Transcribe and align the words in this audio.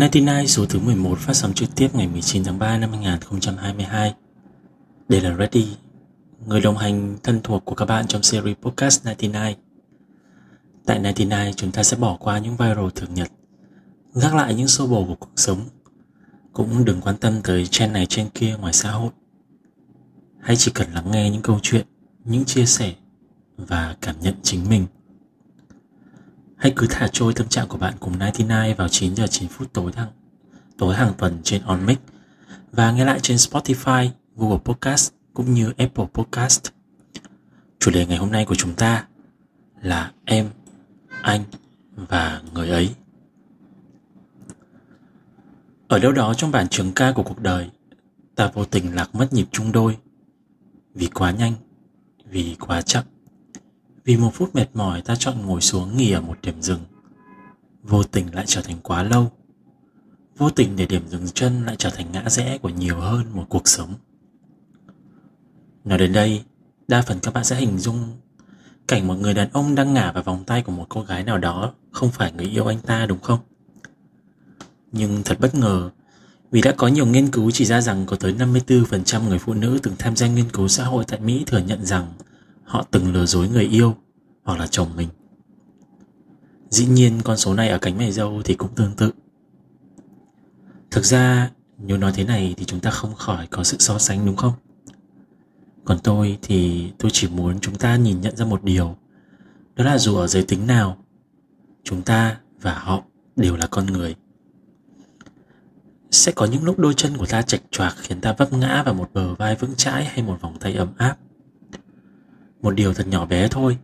99 0.00 0.46
số 0.46 0.66
thứ 0.66 0.78
11 0.78 1.18
phát 1.18 1.32
sóng 1.32 1.52
trực 1.52 1.68
tiếp 1.76 1.94
ngày 1.94 2.08
19 2.08 2.44
tháng 2.44 2.58
3 2.58 2.78
năm 2.78 2.92
2022. 2.92 4.14
Đây 5.08 5.20
là 5.20 5.36
Ready, 5.36 5.68
người 6.46 6.60
đồng 6.60 6.76
hành 6.76 7.16
thân 7.22 7.40
thuộc 7.44 7.64
của 7.64 7.74
các 7.74 7.84
bạn 7.84 8.06
trong 8.06 8.22
series 8.22 8.56
podcast 8.62 9.04
99. 9.04 9.56
Tại 10.86 11.00
99 11.14 11.54
chúng 11.56 11.72
ta 11.72 11.82
sẽ 11.82 11.96
bỏ 11.96 12.16
qua 12.20 12.38
những 12.38 12.56
viral 12.56 12.86
thường 12.94 13.14
nhật, 13.14 13.28
gác 14.14 14.34
lại 14.34 14.54
những 14.54 14.68
xô 14.68 14.86
bồ 14.86 15.04
của 15.04 15.14
cuộc 15.14 15.32
sống, 15.36 15.60
cũng 16.52 16.84
đừng 16.84 17.00
quan 17.00 17.16
tâm 17.16 17.40
tới 17.44 17.66
trend 17.66 17.92
này 17.92 18.06
trên 18.06 18.28
kia 18.28 18.56
ngoài 18.60 18.72
xã 18.72 18.90
hội. 18.90 19.10
Hãy 20.40 20.56
chỉ 20.56 20.70
cần 20.74 20.92
lắng 20.92 21.10
nghe 21.10 21.30
những 21.30 21.42
câu 21.42 21.58
chuyện, 21.62 21.86
những 22.24 22.44
chia 22.44 22.66
sẻ 22.66 22.94
và 23.56 23.96
cảm 24.00 24.14
nhận 24.20 24.34
chính 24.42 24.68
mình. 24.68 24.86
Hãy 26.66 26.72
cứ 26.76 26.86
thả 26.90 27.08
trôi 27.08 27.32
tâm 27.32 27.48
trạng 27.48 27.68
của 27.68 27.78
bạn 27.78 27.94
cùng 28.00 28.12
99 28.12 28.76
vào 28.76 28.88
9 28.88 29.16
giờ 29.16 29.26
9 29.26 29.48
phút 29.48 29.72
tối 29.72 29.92
hàng, 29.96 30.08
tối 30.78 30.94
hàng 30.94 31.12
tuần 31.18 31.38
trên 31.42 31.62
OnMix 31.62 31.98
và 32.72 32.92
nghe 32.92 33.04
lại 33.04 33.20
trên 33.20 33.36
Spotify, 33.36 34.08
Google 34.36 34.58
Podcast 34.64 35.12
cũng 35.34 35.54
như 35.54 35.72
Apple 35.78 36.04
Podcast. 36.14 36.66
Chủ 37.78 37.90
đề 37.90 38.06
ngày 38.06 38.18
hôm 38.18 38.32
nay 38.32 38.44
của 38.44 38.54
chúng 38.54 38.74
ta 38.74 39.06
là 39.82 40.12
em, 40.24 40.50
anh 41.22 41.44
và 41.96 42.42
người 42.54 42.70
ấy. 42.70 42.94
Ở 45.88 45.98
đâu 45.98 46.12
đó 46.12 46.34
trong 46.34 46.50
bản 46.50 46.68
trường 46.68 46.92
ca 46.92 47.12
của 47.12 47.22
cuộc 47.22 47.40
đời, 47.40 47.70
ta 48.34 48.50
vô 48.54 48.64
tình 48.64 48.94
lạc 48.94 49.14
mất 49.14 49.32
nhịp 49.32 49.46
chung 49.52 49.72
đôi. 49.72 49.96
Vì 50.94 51.06
quá 51.06 51.30
nhanh, 51.30 51.52
vì 52.24 52.56
quá 52.60 52.82
chậm 52.82 53.04
vì 54.06 54.16
một 54.16 54.30
phút 54.34 54.54
mệt 54.54 54.66
mỏi 54.74 55.02
ta 55.02 55.16
chọn 55.16 55.46
ngồi 55.46 55.60
xuống 55.60 55.96
nghỉ 55.96 56.12
ở 56.12 56.20
một 56.20 56.38
điểm 56.42 56.62
dừng. 56.62 56.80
Vô 57.82 58.02
tình 58.02 58.34
lại 58.34 58.44
trở 58.48 58.62
thành 58.62 58.76
quá 58.82 59.02
lâu. 59.02 59.32
Vô 60.36 60.50
tình 60.50 60.76
để 60.76 60.86
điểm 60.86 61.08
dừng 61.08 61.28
chân 61.34 61.66
lại 61.66 61.76
trở 61.78 61.90
thành 61.90 62.12
ngã 62.12 62.28
rẽ 62.28 62.58
của 62.58 62.68
nhiều 62.68 62.96
hơn 62.96 63.24
một 63.32 63.46
cuộc 63.48 63.68
sống. 63.68 63.94
Nói 65.84 65.98
đến 65.98 66.12
đây, 66.12 66.42
đa 66.88 67.02
phần 67.02 67.18
các 67.22 67.34
bạn 67.34 67.44
sẽ 67.44 67.56
hình 67.56 67.78
dung 67.78 68.12
cảnh 68.88 69.06
một 69.06 69.14
người 69.14 69.34
đàn 69.34 69.48
ông 69.52 69.74
đang 69.74 69.94
ngả 69.94 70.12
vào 70.12 70.22
vòng 70.22 70.44
tay 70.44 70.62
của 70.62 70.72
một 70.72 70.86
cô 70.88 71.02
gái 71.02 71.24
nào 71.24 71.38
đó 71.38 71.74
không 71.90 72.10
phải 72.10 72.32
người 72.32 72.46
yêu 72.46 72.66
anh 72.66 72.80
ta 72.80 73.06
đúng 73.06 73.20
không? 73.20 73.40
Nhưng 74.92 75.22
thật 75.24 75.40
bất 75.40 75.54
ngờ 75.54 75.90
vì 76.50 76.60
đã 76.60 76.72
có 76.76 76.88
nhiều 76.88 77.06
nghiên 77.06 77.30
cứu 77.30 77.50
chỉ 77.50 77.64
ra 77.64 77.80
rằng 77.80 78.06
có 78.06 78.16
tới 78.16 78.34
54% 78.34 79.28
người 79.28 79.38
phụ 79.38 79.54
nữ 79.54 79.78
từng 79.82 79.94
tham 79.98 80.16
gia 80.16 80.26
nghiên 80.26 80.50
cứu 80.50 80.68
xã 80.68 80.84
hội 80.84 81.04
tại 81.08 81.20
Mỹ 81.20 81.44
thừa 81.46 81.58
nhận 81.58 81.84
rằng 81.84 82.12
họ 82.66 82.84
từng 82.90 83.12
lừa 83.12 83.26
dối 83.26 83.48
người 83.48 83.64
yêu 83.64 83.96
hoặc 84.44 84.58
là 84.58 84.66
chồng 84.66 84.88
mình. 84.96 85.08
Dĩ 86.70 86.86
nhiên, 86.86 87.20
con 87.24 87.36
số 87.36 87.54
này 87.54 87.68
ở 87.68 87.78
cánh 87.78 87.98
mày 87.98 88.12
dâu 88.12 88.42
thì 88.44 88.54
cũng 88.54 88.74
tương 88.74 88.92
tự. 88.96 89.10
Thực 90.90 91.04
ra, 91.04 91.50
nếu 91.78 91.96
nói 91.98 92.12
thế 92.14 92.24
này 92.24 92.54
thì 92.56 92.64
chúng 92.64 92.80
ta 92.80 92.90
không 92.90 93.14
khỏi 93.14 93.46
có 93.46 93.64
sự 93.64 93.76
so 93.80 93.98
sánh 93.98 94.26
đúng 94.26 94.36
không? 94.36 94.52
Còn 95.84 95.98
tôi 95.98 96.38
thì 96.42 96.90
tôi 96.98 97.10
chỉ 97.14 97.28
muốn 97.28 97.60
chúng 97.60 97.74
ta 97.74 97.96
nhìn 97.96 98.20
nhận 98.20 98.36
ra 98.36 98.44
một 98.44 98.64
điều 98.64 98.96
Đó 99.76 99.84
là 99.84 99.98
dù 99.98 100.16
ở 100.16 100.26
giới 100.26 100.42
tính 100.42 100.66
nào, 100.66 100.96
Chúng 101.84 102.02
ta 102.02 102.36
và 102.60 102.78
họ 102.78 103.02
đều 103.36 103.56
là 103.56 103.66
con 103.66 103.86
người 103.86 104.14
Sẽ 106.10 106.32
có 106.32 106.46
những 106.46 106.64
lúc 106.64 106.78
đôi 106.78 106.94
chân 106.94 107.16
của 107.16 107.26
ta 107.26 107.42
chạch 107.42 107.62
choạc 107.70 107.94
khiến 107.98 108.20
ta 108.20 108.32
vấp 108.38 108.52
ngã 108.52 108.82
vào 108.82 108.94
một 108.94 109.10
bờ 109.14 109.34
vai 109.34 109.56
vững 109.56 109.74
chãi 109.76 110.04
hay 110.04 110.22
một 110.22 110.40
vòng 110.40 110.56
tay 110.60 110.74
ấm 110.74 110.88
áp 110.96 111.16
một 112.62 112.70
điều 112.70 112.94
thật 112.94 113.06
nhỏ 113.08 113.26
bé 113.26 113.48
thôi. 113.48 113.78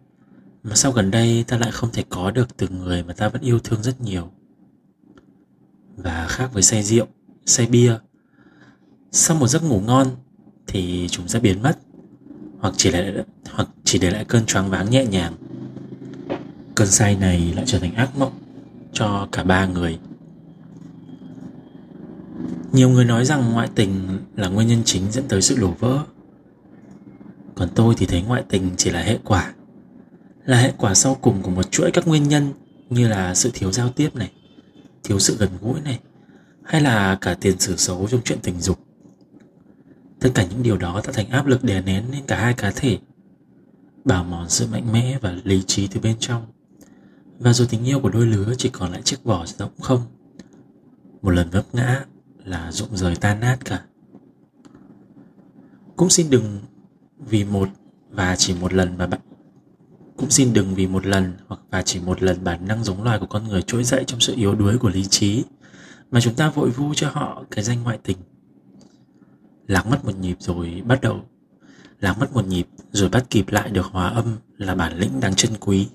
Mà 0.62 0.74
sau 0.74 0.92
gần 0.92 1.10
đây 1.10 1.44
ta 1.48 1.58
lại 1.58 1.70
không 1.72 1.90
thể 1.92 2.04
có 2.08 2.30
được 2.30 2.56
từ 2.56 2.68
người 2.68 3.02
mà 3.02 3.12
ta 3.12 3.28
vẫn 3.28 3.42
yêu 3.42 3.58
thương 3.58 3.82
rất 3.82 4.00
nhiều? 4.00 4.30
Và 5.96 6.26
khác 6.28 6.50
với 6.52 6.62
say 6.62 6.82
rượu, 6.82 7.06
say 7.46 7.66
bia, 7.66 7.94
sau 9.12 9.36
một 9.36 9.46
giấc 9.46 9.62
ngủ 9.62 9.80
ngon 9.80 10.08
thì 10.66 11.08
chúng 11.10 11.28
sẽ 11.28 11.40
biến 11.40 11.62
mất, 11.62 11.78
hoặc 12.58 12.74
chỉ 12.76 12.90
lại, 12.90 13.14
hoặc 13.50 13.68
chỉ 13.84 13.98
để 13.98 14.10
lại 14.10 14.24
cơn 14.24 14.46
choáng 14.46 14.70
váng 14.70 14.90
nhẹ 14.90 15.06
nhàng. 15.06 15.34
Cơn 16.74 16.88
say 16.88 17.16
này 17.16 17.52
lại 17.56 17.64
trở 17.68 17.78
thành 17.78 17.94
ác 17.94 18.16
mộng 18.18 18.32
cho 18.92 19.28
cả 19.32 19.44
ba 19.44 19.66
người. 19.66 19.98
Nhiều 22.72 22.88
người 22.88 23.04
nói 23.04 23.24
rằng 23.24 23.52
ngoại 23.52 23.68
tình 23.74 24.18
là 24.36 24.48
nguyên 24.48 24.68
nhân 24.68 24.82
chính 24.84 25.12
dẫn 25.12 25.24
tới 25.28 25.42
sự 25.42 25.56
đổ 25.60 25.74
vỡ 25.78 26.04
còn 27.54 27.68
tôi 27.74 27.94
thì 27.98 28.06
thấy 28.06 28.22
ngoại 28.22 28.42
tình 28.48 28.70
chỉ 28.76 28.90
là 28.90 29.00
hệ 29.00 29.18
quả. 29.24 29.54
Là 30.44 30.56
hệ 30.56 30.72
quả 30.78 30.94
sau 30.94 31.14
cùng 31.14 31.42
của 31.42 31.50
một 31.50 31.70
chuỗi 31.70 31.90
các 31.90 32.08
nguyên 32.08 32.28
nhân 32.28 32.52
như 32.90 33.08
là 33.08 33.34
sự 33.34 33.50
thiếu 33.54 33.72
giao 33.72 33.88
tiếp 33.88 34.16
này, 34.16 34.32
thiếu 35.04 35.18
sự 35.18 35.36
gần 35.36 35.50
gũi 35.60 35.80
này, 35.80 36.00
hay 36.64 36.80
là 36.80 37.18
cả 37.20 37.36
tiền 37.40 37.58
sử 37.58 37.76
xấu 37.76 38.08
trong 38.10 38.20
chuyện 38.24 38.38
tình 38.42 38.60
dục. 38.60 38.78
Tất 40.20 40.30
cả 40.34 40.46
những 40.50 40.62
điều 40.62 40.76
đó 40.76 41.00
tạo 41.00 41.12
thành 41.12 41.30
áp 41.30 41.46
lực 41.46 41.64
đè 41.64 41.82
nén 41.82 42.04
lên 42.12 42.22
cả 42.26 42.40
hai 42.40 42.54
cá 42.54 42.72
thể, 42.76 42.98
bào 44.04 44.24
mòn 44.24 44.48
sự 44.48 44.66
mạnh 44.66 44.92
mẽ 44.92 45.19
và 45.20 45.36
lý 45.44 45.62
trí 45.62 45.86
từ 45.86 46.00
bên 46.00 46.16
trong. 46.20 46.46
Và 47.38 47.52
rồi 47.52 47.69
tình 47.70 47.84
yêu 47.84 48.00
của 48.00 48.10
đôi 48.10 48.26
lứa 48.26 48.54
chỉ 48.58 48.69
còn 48.69 48.92
lại 48.92 49.02
chiếc 49.02 49.24
vỏ 49.24 49.46
rỗng 49.46 49.80
không. 49.80 50.00
Một 51.22 51.30
lần 51.30 51.50
vấp 51.50 51.74
ngã 51.74 52.04
là 52.44 52.72
rụng 52.72 52.96
rời 52.96 53.16
tan 53.16 53.40
nát 53.40 53.58
cả. 53.64 53.82
Cũng 55.96 56.10
xin 56.10 56.30
đừng 56.30 56.60
vì 57.30 57.44
một 57.44 57.68
và 58.10 58.36
chỉ 58.36 58.54
một 58.54 58.72
lần 58.72 58.98
mà 58.98 59.06
bạn 59.06 59.20
cũng 60.16 60.30
xin 60.30 60.52
đừng 60.52 60.74
vì 60.74 60.86
một 60.86 61.06
lần 61.06 61.32
hoặc 61.46 61.60
và 61.70 61.82
chỉ 61.82 62.00
một 62.00 62.22
lần 62.22 62.44
bản 62.44 62.68
năng 62.68 62.84
giống 62.84 63.02
loài 63.02 63.18
của 63.18 63.26
con 63.26 63.48
người 63.48 63.62
trỗi 63.62 63.84
dậy 63.84 64.04
trong 64.06 64.20
sự 64.20 64.34
yếu 64.36 64.54
đuối 64.54 64.78
của 64.78 64.90
lý 64.90 65.04
trí 65.04 65.44
mà 66.10 66.20
chúng 66.20 66.34
ta 66.34 66.50
vội 66.50 66.70
vu 66.70 66.94
cho 66.94 67.10
họ 67.10 67.44
cái 67.50 67.64
danh 67.64 67.82
ngoại 67.82 67.98
tình. 68.02 68.16
Lạc 69.66 69.86
mất 69.86 70.04
một 70.04 70.16
nhịp 70.16 70.36
rồi 70.38 70.82
bắt 70.86 71.00
đầu. 71.00 71.20
Lạc 72.00 72.18
mất 72.18 72.32
một 72.32 72.46
nhịp 72.46 72.66
rồi 72.92 73.08
bắt 73.08 73.30
kịp 73.30 73.48
lại 73.48 73.70
được 73.70 73.86
hòa 73.86 74.08
âm 74.08 74.36
là 74.56 74.74
bản 74.74 74.98
lĩnh 74.98 75.20
đáng 75.20 75.34
trân 75.34 75.52
quý. 75.60 75.88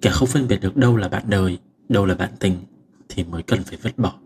Kẻ 0.00 0.10
không 0.10 0.28
phân 0.28 0.48
biệt 0.48 0.60
được 0.60 0.76
đâu 0.76 0.96
là 0.96 1.08
bạn 1.08 1.22
đời, 1.26 1.58
đâu 1.88 2.06
là 2.06 2.14
bạn 2.14 2.30
tình 2.38 2.56
thì 3.08 3.24
mới 3.24 3.42
cần 3.42 3.62
phải 3.62 3.78
vứt 3.82 3.98
bỏ. 3.98 4.21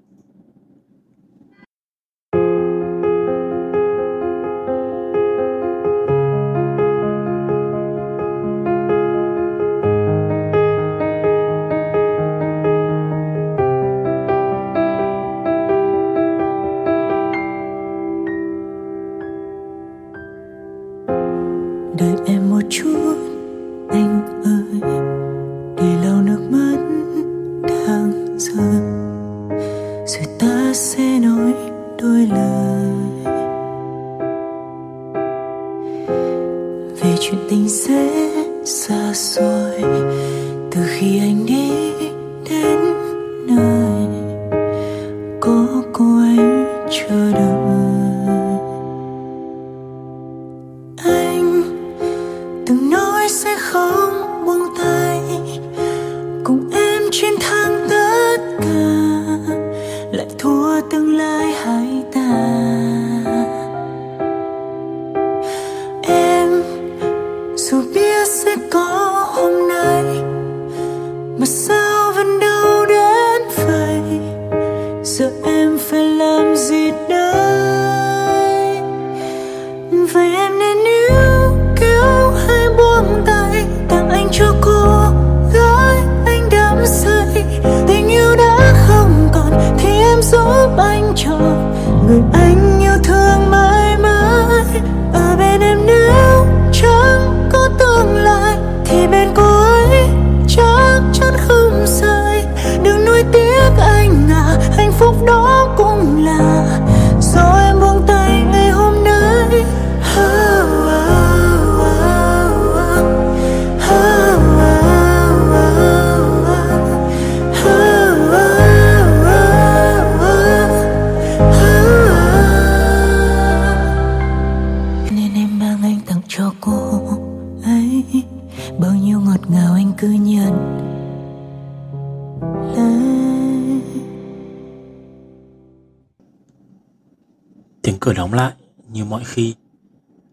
Đóng 138.16 138.34
lại 138.34 138.52
như 138.88 139.04
mọi 139.04 139.24
khi. 139.24 139.54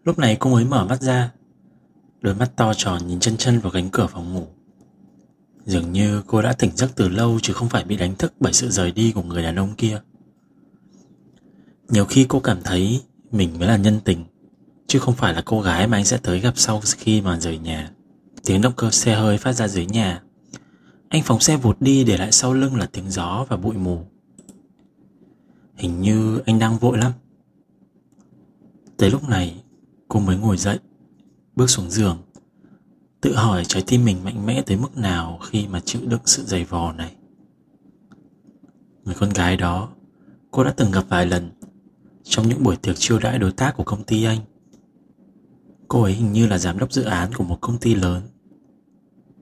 Lúc 0.03 0.19
này 0.19 0.37
cô 0.39 0.49
mới 0.49 0.65
mở 0.65 0.85
mắt 0.85 1.01
ra. 1.01 1.31
Đôi 2.21 2.35
mắt 2.35 2.51
to 2.55 2.73
tròn 2.73 3.07
nhìn 3.07 3.19
chân 3.19 3.37
chân 3.37 3.59
vào 3.59 3.71
cánh 3.71 3.89
cửa 3.89 4.07
phòng 4.07 4.33
ngủ. 4.33 4.47
Dường 5.65 5.91
như 5.91 6.21
cô 6.27 6.41
đã 6.41 6.53
tỉnh 6.53 6.71
giấc 6.75 6.95
từ 6.95 7.09
lâu 7.09 7.39
chứ 7.41 7.53
không 7.53 7.69
phải 7.69 7.83
bị 7.83 7.97
đánh 7.97 8.15
thức 8.15 8.33
bởi 8.39 8.53
sự 8.53 8.69
rời 8.69 8.91
đi 8.91 9.11
của 9.11 9.23
người 9.23 9.43
đàn 9.43 9.55
ông 9.55 9.75
kia. 9.75 10.01
Nhiều 11.89 12.05
khi 12.05 12.25
cô 12.29 12.39
cảm 12.39 12.57
thấy 12.63 13.01
mình 13.31 13.59
mới 13.59 13.67
là 13.67 13.77
nhân 13.77 13.99
tình, 14.05 14.23
chứ 14.87 14.99
không 14.99 15.15
phải 15.15 15.33
là 15.33 15.41
cô 15.45 15.61
gái 15.61 15.87
mà 15.87 15.97
anh 15.97 16.05
sẽ 16.05 16.17
tới 16.17 16.39
gặp 16.39 16.53
sau 16.55 16.81
khi 16.97 17.21
mà 17.21 17.39
rời 17.39 17.57
nhà. 17.57 17.91
Tiếng 18.45 18.61
động 18.61 18.73
cơ 18.77 18.91
xe 18.91 19.15
hơi 19.15 19.37
phát 19.37 19.53
ra 19.53 19.67
dưới 19.67 19.85
nhà. 19.85 20.21
Anh 21.09 21.23
phóng 21.23 21.39
xe 21.39 21.57
vụt 21.57 21.81
đi 21.81 22.03
để 22.03 22.17
lại 22.17 22.31
sau 22.31 22.53
lưng 22.53 22.75
là 22.75 22.85
tiếng 22.85 23.09
gió 23.09 23.45
và 23.49 23.57
bụi 23.57 23.75
mù. 23.77 24.05
Hình 25.75 26.01
như 26.01 26.41
anh 26.45 26.59
đang 26.59 26.77
vội 26.77 26.97
lắm. 26.97 27.11
Tới 29.03 29.11
lúc 29.11 29.29
này, 29.29 29.63
cô 30.07 30.19
mới 30.19 30.37
ngồi 30.37 30.57
dậy, 30.57 30.79
bước 31.55 31.69
xuống 31.69 31.89
giường, 31.89 32.17
tự 33.21 33.35
hỏi 33.35 33.63
trái 33.65 33.83
tim 33.87 34.05
mình 34.05 34.23
mạnh 34.23 34.45
mẽ 34.45 34.61
tới 34.65 34.77
mức 34.77 34.97
nào 34.97 35.39
khi 35.41 35.67
mà 35.67 35.79
chịu 35.79 36.01
đựng 36.05 36.21
sự 36.25 36.43
dày 36.43 36.63
vò 36.63 36.93
này. 36.93 37.15
Người 39.03 39.15
con 39.19 39.29
gái 39.29 39.57
đó, 39.57 39.89
cô 40.51 40.63
đã 40.63 40.73
từng 40.77 40.91
gặp 40.91 41.03
vài 41.09 41.25
lần 41.25 41.51
trong 42.23 42.49
những 42.49 42.63
buổi 42.63 42.75
tiệc 42.75 42.95
chiêu 42.97 43.19
đãi 43.19 43.39
đối 43.39 43.51
tác 43.51 43.77
của 43.77 43.83
công 43.83 44.03
ty 44.03 44.23
anh. 44.23 44.39
Cô 45.87 46.01
ấy 46.01 46.13
hình 46.13 46.31
như 46.31 46.47
là 46.47 46.57
giám 46.57 46.77
đốc 46.77 46.93
dự 46.93 47.03
án 47.03 47.33
của 47.33 47.43
một 47.43 47.57
công 47.61 47.77
ty 47.77 47.95
lớn. 47.95 48.21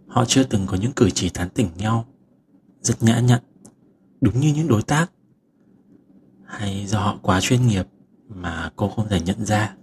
Họ 0.07 0.25
chưa 0.25 0.43
từng 0.43 0.67
có 0.67 0.77
những 0.77 0.91
cử 0.91 1.09
chỉ 1.09 1.29
tán 1.29 1.49
tỉnh 1.49 1.69
nhau, 1.77 2.05
rất 2.81 3.03
nhã 3.03 3.19
nhặn, 3.19 3.41
đúng 4.21 4.39
như 4.39 4.53
những 4.53 4.67
đối 4.67 4.81
tác. 4.81 5.11
Hay 6.45 6.85
do 6.87 6.99
họ 6.99 7.19
quá 7.21 7.41
chuyên 7.41 7.67
nghiệp 7.67 7.87
mà 8.36 8.72
cô 8.75 8.89
không 8.89 9.07
thể 9.10 9.19
nhận 9.19 9.45
ra. 9.45 9.75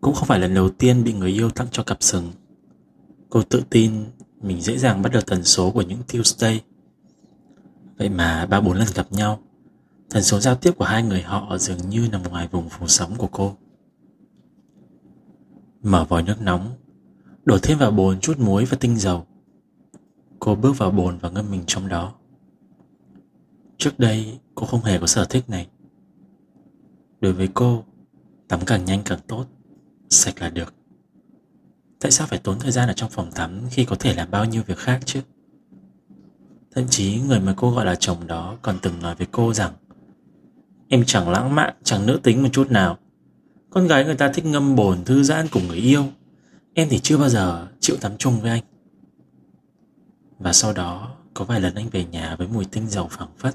Cũng 0.00 0.14
không 0.14 0.28
phải 0.28 0.38
lần 0.40 0.54
đầu 0.54 0.70
tiên 0.70 1.04
bị 1.04 1.12
người 1.12 1.30
yêu 1.30 1.50
tặng 1.50 1.66
cho 1.70 1.82
cặp 1.82 2.02
sừng. 2.02 2.32
Cô 3.30 3.42
tự 3.42 3.62
tin 3.70 4.04
mình 4.40 4.60
dễ 4.60 4.78
dàng 4.78 5.02
bắt 5.02 5.12
được 5.12 5.26
tần 5.26 5.44
số 5.44 5.70
của 5.70 5.82
những 5.82 5.98
Tuesday. 6.12 6.62
Vậy 7.98 8.08
mà 8.08 8.46
ba 8.46 8.60
bốn 8.60 8.76
lần 8.76 8.88
gặp 8.94 9.06
nhau, 9.10 9.42
tần 10.10 10.22
số 10.22 10.40
giao 10.40 10.54
tiếp 10.54 10.72
của 10.78 10.84
hai 10.84 11.02
người 11.02 11.22
họ 11.22 11.58
dường 11.58 11.88
như 11.88 12.08
nằm 12.12 12.22
ngoài 12.22 12.48
vùng 12.50 12.68
phủ 12.68 12.86
sóng 12.86 13.14
của 13.16 13.28
cô. 13.32 13.56
Mở 15.82 16.04
vòi 16.04 16.22
nước 16.22 16.40
nóng, 16.40 16.70
đổ 17.44 17.58
thêm 17.62 17.78
vào 17.78 17.90
bồn 17.90 18.20
chút 18.20 18.38
muối 18.38 18.64
và 18.64 18.76
tinh 18.80 18.98
dầu. 18.98 19.26
Cô 20.38 20.54
bước 20.54 20.78
vào 20.78 20.90
bồn 20.90 21.18
và 21.18 21.30
ngâm 21.30 21.50
mình 21.50 21.62
trong 21.66 21.88
đó. 21.88 22.14
Trước 23.78 23.98
đây 23.98 24.38
cô 24.54 24.66
không 24.66 24.84
hề 24.84 24.98
có 24.98 25.06
sở 25.06 25.24
thích 25.24 25.50
này. 25.50 25.68
Đối 27.22 27.32
với 27.32 27.48
cô, 27.54 27.84
tắm 28.48 28.60
càng 28.66 28.84
nhanh 28.84 29.02
càng 29.04 29.18
tốt, 29.26 29.46
sạch 30.08 30.34
là 30.40 30.50
được. 30.50 30.74
Tại 32.00 32.10
sao 32.10 32.26
phải 32.26 32.38
tốn 32.38 32.58
thời 32.58 32.72
gian 32.72 32.88
ở 32.88 32.92
trong 32.92 33.10
phòng 33.10 33.30
tắm 33.32 33.60
khi 33.70 33.84
có 33.84 33.96
thể 33.96 34.14
làm 34.14 34.30
bao 34.30 34.44
nhiêu 34.44 34.62
việc 34.66 34.78
khác 34.78 35.00
chứ? 35.04 35.20
Thậm 36.74 36.84
chí 36.88 37.20
người 37.20 37.40
mà 37.40 37.54
cô 37.56 37.70
gọi 37.70 37.86
là 37.86 37.94
chồng 37.94 38.26
đó 38.26 38.56
còn 38.62 38.78
từng 38.82 39.02
nói 39.02 39.14
với 39.14 39.26
cô 39.32 39.54
rằng 39.54 39.72
Em 40.88 41.04
chẳng 41.06 41.28
lãng 41.28 41.54
mạn, 41.54 41.74
chẳng 41.84 42.06
nữ 42.06 42.20
tính 42.22 42.42
một 42.42 42.48
chút 42.52 42.70
nào. 42.70 42.98
Con 43.70 43.86
gái 43.86 44.04
người 44.04 44.14
ta 44.14 44.28
thích 44.28 44.44
ngâm 44.44 44.76
bồn 44.76 45.04
thư 45.04 45.22
giãn 45.22 45.48
cùng 45.48 45.68
người 45.68 45.76
yêu. 45.76 46.04
Em 46.74 46.88
thì 46.90 46.98
chưa 46.98 47.18
bao 47.18 47.28
giờ 47.28 47.66
chịu 47.80 47.96
tắm 48.00 48.12
chung 48.18 48.40
với 48.40 48.50
anh. 48.50 48.62
Và 50.38 50.52
sau 50.52 50.72
đó 50.72 51.16
có 51.34 51.44
vài 51.44 51.60
lần 51.60 51.74
anh 51.74 51.88
về 51.88 52.04
nhà 52.04 52.36
với 52.36 52.48
mùi 52.48 52.64
tinh 52.64 52.88
dầu 52.88 53.08
phảng 53.10 53.30
phất. 53.38 53.54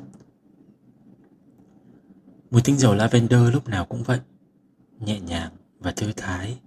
Mùi 2.51 2.61
tinh 2.61 2.77
dầu 2.77 2.95
lavender 2.95 3.53
lúc 3.53 3.67
nào 3.67 3.85
cũng 3.85 4.03
vậy. 4.03 4.19
Nhẹ 4.99 5.19
nhàng 5.19 5.51
và 5.79 5.91
thư 5.91 6.11
thái. 6.17 6.59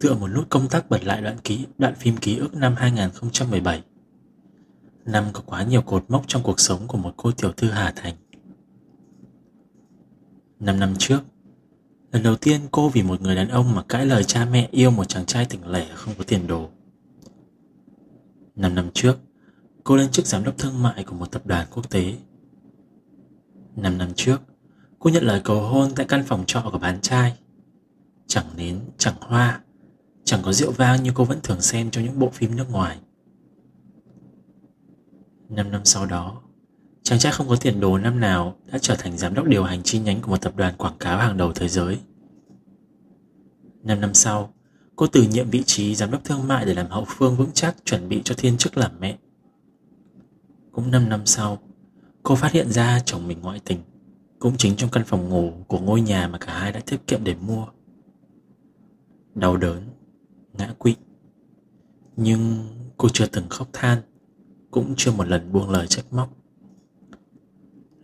Tựa 0.00 0.14
một 0.14 0.28
nút 0.28 0.50
công 0.50 0.68
tắc 0.68 0.90
bật 0.90 1.04
lại 1.04 1.22
đoạn 1.22 1.36
ký 1.44 1.66
đoạn 1.78 1.94
phim 1.94 2.16
ký 2.16 2.38
ức 2.38 2.54
năm 2.54 2.74
2017. 2.76 3.82
Năm 5.04 5.24
có 5.32 5.42
quá 5.46 5.62
nhiều 5.62 5.82
cột 5.82 6.04
mốc 6.08 6.24
trong 6.26 6.42
cuộc 6.42 6.60
sống 6.60 6.86
của 6.88 6.98
một 6.98 7.14
cô 7.16 7.32
tiểu 7.32 7.52
thư 7.52 7.70
Hà 7.70 7.92
Thành. 7.96 8.14
Năm 10.60 10.80
năm 10.80 10.94
trước, 10.98 11.20
lần 12.12 12.22
đầu 12.22 12.36
tiên 12.36 12.60
cô 12.70 12.88
vì 12.88 13.02
một 13.02 13.22
người 13.22 13.36
đàn 13.36 13.48
ông 13.48 13.74
mà 13.74 13.82
cãi 13.88 14.06
lời 14.06 14.24
cha 14.24 14.44
mẹ 14.44 14.68
yêu 14.70 14.90
một 14.90 15.04
chàng 15.04 15.26
trai 15.26 15.44
tỉnh 15.44 15.68
lẻ 15.68 15.88
không 15.94 16.14
có 16.18 16.24
tiền 16.26 16.46
đồ. 16.46 16.70
Năm 18.56 18.74
năm 18.74 18.90
trước, 18.94 19.18
cô 19.84 19.96
lên 19.96 20.10
chức 20.10 20.26
giám 20.26 20.44
đốc 20.44 20.58
thương 20.58 20.82
mại 20.82 21.04
của 21.04 21.14
một 21.14 21.32
tập 21.32 21.46
đoàn 21.46 21.66
quốc 21.70 21.90
tế. 21.90 22.14
Năm 23.76 23.98
năm 23.98 24.08
trước, 24.16 24.42
cô 24.98 25.10
nhận 25.10 25.24
lời 25.24 25.40
cầu 25.44 25.60
hôn 25.60 25.90
tại 25.96 26.06
căn 26.08 26.22
phòng 26.26 26.44
trọ 26.46 26.68
của 26.72 26.78
bán 26.78 27.00
trai. 27.00 27.38
Chẳng 28.26 28.46
nến, 28.56 28.80
chẳng 28.98 29.14
hoa, 29.20 29.60
chẳng 30.24 30.40
có 30.42 30.52
rượu 30.52 30.70
vang 30.70 31.02
như 31.02 31.10
cô 31.14 31.24
vẫn 31.24 31.38
thường 31.42 31.60
xem 31.60 31.90
trong 31.90 32.04
những 32.04 32.18
bộ 32.18 32.30
phim 32.30 32.56
nước 32.56 32.70
ngoài. 32.70 32.98
Năm 35.48 35.70
năm 35.70 35.80
sau 35.84 36.06
đó, 36.06 36.42
chàng 37.02 37.18
trai 37.18 37.32
không 37.32 37.48
có 37.48 37.56
tiền 37.56 37.80
đồ 37.80 37.98
năm 37.98 38.20
nào 38.20 38.56
đã 38.72 38.78
trở 38.78 38.96
thành 38.98 39.18
giám 39.18 39.34
đốc 39.34 39.46
điều 39.46 39.64
hành 39.64 39.82
chi 39.82 39.98
nhánh 39.98 40.20
của 40.20 40.30
một 40.30 40.40
tập 40.40 40.56
đoàn 40.56 40.74
quảng 40.76 40.98
cáo 40.98 41.18
hàng 41.18 41.36
đầu 41.36 41.52
thế 41.52 41.68
giới. 41.68 42.00
Năm 43.82 44.00
năm 44.00 44.14
sau, 44.14 44.54
cô 44.96 45.06
từ 45.06 45.22
nhiệm 45.22 45.50
vị 45.50 45.62
trí 45.66 45.94
giám 45.94 46.10
đốc 46.10 46.24
thương 46.24 46.48
mại 46.48 46.64
để 46.66 46.74
làm 46.74 46.86
hậu 46.86 47.04
phương 47.08 47.36
vững 47.36 47.50
chắc 47.54 47.76
chuẩn 47.84 48.08
bị 48.08 48.22
cho 48.24 48.34
thiên 48.38 48.56
chức 48.58 48.76
làm 48.76 48.90
mẹ. 49.00 49.18
Cũng 50.72 50.90
năm 50.90 51.08
năm 51.08 51.26
sau, 51.26 51.58
cô 52.24 52.34
phát 52.34 52.52
hiện 52.52 52.70
ra 52.70 53.00
chồng 53.04 53.28
mình 53.28 53.40
ngoại 53.40 53.60
tình, 53.64 53.78
cũng 54.38 54.56
chính 54.58 54.76
trong 54.76 54.90
căn 54.90 55.04
phòng 55.06 55.28
ngủ 55.28 55.52
của 55.68 55.78
ngôi 55.78 56.00
nhà 56.00 56.28
mà 56.28 56.38
cả 56.38 56.58
hai 56.58 56.72
đã 56.72 56.80
tiết 56.86 57.06
kiệm 57.06 57.24
để 57.24 57.34
mua. 57.34 57.66
Đau 59.34 59.56
đớn, 59.56 59.88
ngã 60.52 60.74
quỵ. 60.78 60.96
Nhưng 62.16 62.68
cô 62.96 63.08
chưa 63.12 63.26
từng 63.26 63.48
khóc 63.48 63.68
than, 63.72 64.02
cũng 64.70 64.94
chưa 64.96 65.12
một 65.12 65.28
lần 65.28 65.52
buông 65.52 65.70
lời 65.70 65.86
trách 65.86 66.12
móc. 66.12 66.36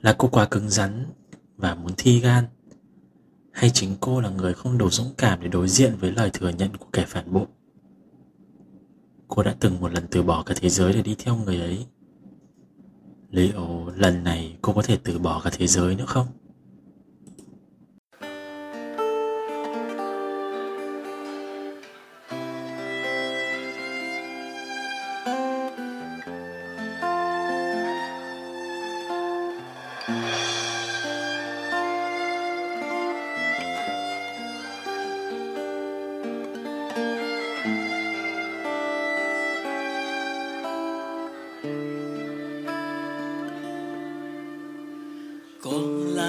Là 0.00 0.14
cô 0.18 0.28
quá 0.28 0.46
cứng 0.50 0.68
rắn 0.68 1.06
và 1.56 1.74
muốn 1.74 1.92
thi 1.96 2.20
gan 2.20 2.44
hay 3.52 3.70
chính 3.70 3.96
cô 4.00 4.20
là 4.20 4.30
người 4.30 4.54
không 4.54 4.78
đủ 4.78 4.90
dũng 4.90 5.14
cảm 5.18 5.40
để 5.42 5.48
đối 5.48 5.68
diện 5.68 5.96
với 6.00 6.12
lời 6.12 6.30
thừa 6.32 6.48
nhận 6.48 6.76
của 6.76 6.86
kẻ 6.92 7.04
phản 7.08 7.32
bội 7.32 7.46
cô 9.28 9.42
đã 9.42 9.56
từng 9.60 9.80
một 9.80 9.92
lần 9.92 10.06
từ 10.10 10.22
bỏ 10.22 10.42
cả 10.42 10.54
thế 10.60 10.68
giới 10.68 10.92
để 10.92 11.02
đi 11.02 11.14
theo 11.18 11.36
người 11.36 11.60
ấy 11.60 11.86
liệu 13.30 13.86
lần 13.96 14.24
này 14.24 14.56
cô 14.62 14.72
có 14.72 14.82
thể 14.82 14.98
từ 15.04 15.18
bỏ 15.18 15.40
cả 15.44 15.50
thế 15.52 15.66
giới 15.66 15.94
nữa 15.94 16.06
không? 16.06 16.26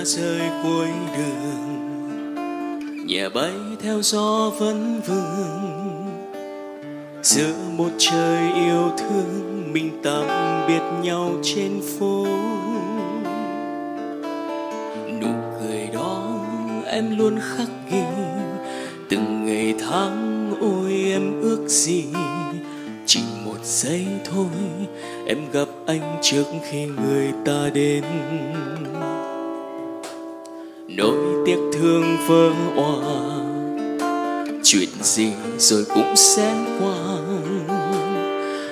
Rơi 0.05 0.41
cuối 0.63 0.87
đường. 1.17 2.35
Nhẹ 3.05 3.29
bay 3.29 3.51
theo 3.81 4.01
gió 4.01 4.51
vẫn 4.59 5.01
vương. 5.07 6.21
Giữa 7.23 7.53
một 7.77 7.89
trời 7.97 8.53
yêu 8.53 8.91
thương, 8.97 9.63
mình 9.73 10.01
tạm 10.03 10.25
biệt 10.67 10.81
nhau 11.03 11.31
trên 11.43 11.81
phố. 11.81 12.25
Nụ 15.21 15.33
cười 15.59 15.87
đó 15.93 16.39
em 16.85 17.17
luôn 17.17 17.39
khắc 17.41 17.67
ghi. 17.91 18.03
Từng 19.09 19.45
ngày 19.45 19.73
tháng 19.79 20.51
ôi 20.61 21.11
em 21.11 21.41
ước 21.41 21.65
gì. 21.67 22.05
Chỉ 23.05 23.21
một 23.45 23.57
giây 23.63 24.07
thôi, 24.25 24.47
em 25.27 25.37
gặp 25.51 25.67
anh 25.87 26.19
trước 26.21 26.45
khi 26.69 26.85
người 26.85 27.31
ta 27.45 27.69
đến 27.73 28.03
nỗi 30.95 31.17
tiếc 31.45 31.57
thương 31.73 32.17
vỡ 32.27 32.49
òa. 32.75 32.95
Chuyện 34.63 34.89
gì 35.01 35.31
rồi 35.57 35.85
cũng 35.95 36.15
sẽ 36.15 36.53
qua. 36.79 37.17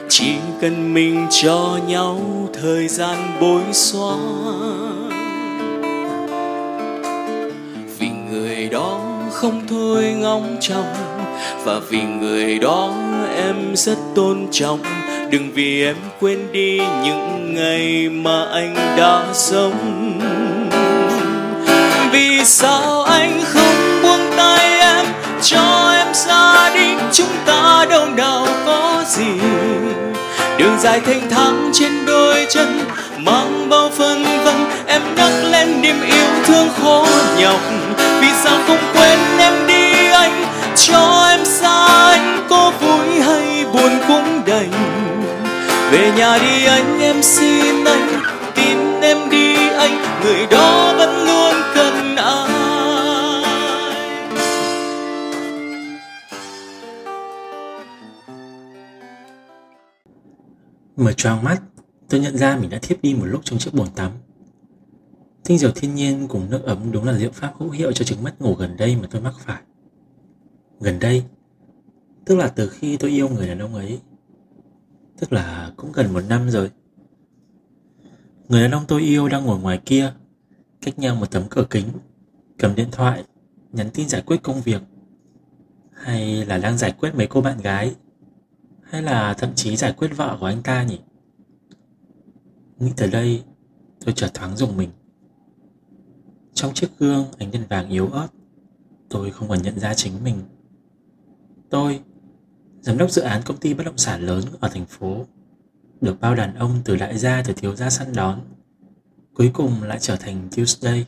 Chỉ 0.10 0.36
cần 0.62 0.94
mình 0.94 1.28
cho 1.30 1.80
nhau 1.88 2.20
thời 2.62 2.88
gian 2.88 3.38
bối 3.42 3.62
xóa 3.72 4.16
vì 8.00 8.08
người 8.32 8.70
đó 8.72 9.00
không 9.32 9.62
thôi 9.70 10.16
ngóng 10.20 10.58
trông, 10.62 10.94
và 11.64 11.80
vì 11.90 12.02
người 12.02 12.60
đó 12.60 12.94
em 13.36 13.56
rất 13.76 13.98
tôn 14.16 14.48
trọng. 14.52 14.80
Đừng 15.32 15.52
vì 15.54 15.86
em 15.86 15.96
quên 16.20 16.52
đi 16.52 16.78
những 16.78 17.54
ngày 17.56 18.10
mà 18.10 18.46
anh 18.46 18.76
đã 18.76 19.26
sống 19.34 20.20
vì 22.12 22.46
sao 22.46 23.04
anh 23.04 23.42
không 23.54 24.02
buông 24.04 24.32
tay 24.38 24.80
em? 24.80 25.06
Cho 25.42 25.92
em 25.98 26.08
ra 26.14 26.70
đi, 26.74 26.88
chúng 27.14 27.36
ta 27.46 27.86
đâu 27.90 28.06
nào 28.06 28.48
có 28.66 29.04
gì. 29.08 29.40
Đường 30.58 30.80
dài 30.80 31.00
thênh 31.06 31.30
thang 31.30 31.72
trên 31.74 32.06
đôi 32.06 32.48
chân, 32.50 32.82
mang 33.18 33.70
bao 33.70 33.92
phân 33.98 34.24
vân. 34.44 34.56
Em 34.88 35.02
nhắc 35.16 35.32
lên 35.52 35.82
niềm 35.82 36.02
yêu 36.02 36.28
thương 36.46 36.68
khó 36.82 37.06
nhọc. 37.38 37.60
Vì 38.22 38.28
sao 38.44 38.58
không 38.68 38.84
quên 38.94 39.20
em 39.40 39.68
đi 39.68 40.12
anh? 40.12 40.46
Cho 40.76 41.28
em 41.30 41.46
xa 41.46 41.86
anh, 41.88 42.46
có 42.50 42.72
vui 42.82 43.22
hay 43.22 43.66
buồn 43.74 44.00
cũng 44.08 44.42
đành. 44.46 44.72
Về 45.92 46.12
nhà 46.18 46.38
đi 46.38 46.66
anh, 46.66 47.00
em 47.02 47.24
xin 47.24 47.86
anh. 47.86 48.22
Tin 48.56 49.02
em 49.02 49.30
đi 49.30 49.56
anh, 49.78 50.04
người 50.24 50.48
đó 50.52 50.94
vẫn 50.98 51.26
luôn 51.26 51.54
Mở 61.00 61.14
choàng 61.14 61.44
mắt, 61.44 61.62
tôi 62.10 62.20
nhận 62.20 62.38
ra 62.38 62.58
mình 62.58 62.70
đã 62.70 62.80
thiếp 62.82 63.02
đi 63.02 63.14
một 63.14 63.26
lúc 63.26 63.42
trong 63.44 63.60
chiếc 63.60 63.74
bồn 63.74 63.88
tắm. 63.96 64.12
Tinh 65.44 65.58
dầu 65.58 65.72
thiên 65.76 65.96
nhiên 65.96 66.28
cùng 66.28 66.50
nước 66.50 66.64
ấm 66.64 66.92
đúng 66.92 67.04
là 67.04 67.12
liệu 67.12 67.32
pháp 67.32 67.54
hữu 67.58 67.70
hiệu 67.70 67.92
cho 67.92 68.06
chứng 68.06 68.24
mất 68.24 68.42
ngủ 68.42 68.56
gần 68.56 68.78
đây 68.78 68.96
mà 68.96 69.08
tôi 69.12 69.22
mắc 69.22 69.34
phải. 69.40 69.62
Gần 70.80 71.00
đây, 71.00 71.24
tức 72.26 72.36
là 72.36 72.48
từ 72.48 72.70
khi 72.70 72.98
tôi 72.98 73.12
yêu 73.12 73.30
người 73.30 73.48
đàn 73.48 73.60
ông 73.60 73.76
ấy. 73.76 74.00
Tức 75.20 75.34
là 75.34 75.74
cũng 75.78 75.92
gần 75.92 76.14
một 76.14 76.22
năm 76.30 76.50
rồi. 76.50 76.72
Người 78.50 78.62
đàn 78.62 78.72
ông 78.72 78.84
tôi 78.88 79.02
yêu 79.02 79.30
đang 79.30 79.46
ngồi 79.46 79.60
ngoài 79.60 79.82
kia, 79.86 80.14
cách 80.82 81.00
nhau 81.00 81.16
một 81.16 81.32
tấm 81.32 81.44
cửa 81.50 81.66
kính, 81.70 81.86
cầm 82.58 82.76
điện 82.76 82.88
thoại, 82.92 83.24
nhắn 83.72 83.90
tin 83.94 84.10
giải 84.10 84.22
quyết 84.26 84.44
công 84.44 84.62
việc. 84.62 84.82
Hay 85.94 86.46
là 86.46 86.58
đang 86.58 86.78
giải 86.78 86.92
quyết 86.92 87.16
mấy 87.16 87.28
cô 87.28 87.42
bạn 87.42 87.58
gái 87.58 87.96
hay 88.90 89.02
là 89.02 89.34
thậm 89.34 89.50
chí 89.56 89.76
giải 89.76 89.94
quyết 89.98 90.12
vợ 90.18 90.38
của 90.40 90.46
anh 90.46 90.64
ta 90.64 90.84
nhỉ? 90.84 91.00
Nghĩ 92.80 92.92
tới 92.98 93.10
đây, 93.12 93.44
tôi 94.06 94.14
chợt 94.14 94.32
thoáng 94.34 94.58
dùng 94.58 94.78
mình. 94.78 94.90
Trong 96.54 96.74
chiếc 96.74 96.88
gương 97.00 97.26
ánh 97.38 97.52
đèn 97.52 97.64
vàng 97.70 97.90
yếu 97.90 98.08
ớt, 98.08 98.28
tôi 99.10 99.32
không 99.32 99.50
còn 99.50 99.62
nhận 99.62 99.80
ra 99.80 99.94
chính 99.94 100.24
mình. 100.24 100.42
Tôi, 101.70 102.02
giám 102.82 102.98
đốc 102.98 103.12
dự 103.12 103.22
án 103.22 103.42
công 103.46 103.58
ty 103.58 103.74
bất 103.74 103.84
động 103.84 103.98
sản 103.98 104.22
lớn 104.22 104.44
ở 104.60 104.70
thành 104.70 104.86
phố, 104.86 105.26
được 106.02 106.20
bao 106.20 106.36
đàn 106.36 106.56
ông 106.56 106.82
từ 106.86 106.96
đại 106.96 107.18
gia 107.18 107.44
từ 107.44 107.54
thiếu 107.54 107.76
gia 107.76 107.90
săn 107.90 108.14
đón, 108.16 108.42
cuối 109.34 109.52
cùng 109.54 109.84
lại 109.84 109.98
trở 110.02 110.16
thành 110.16 110.50
Tuesday. 110.56 111.06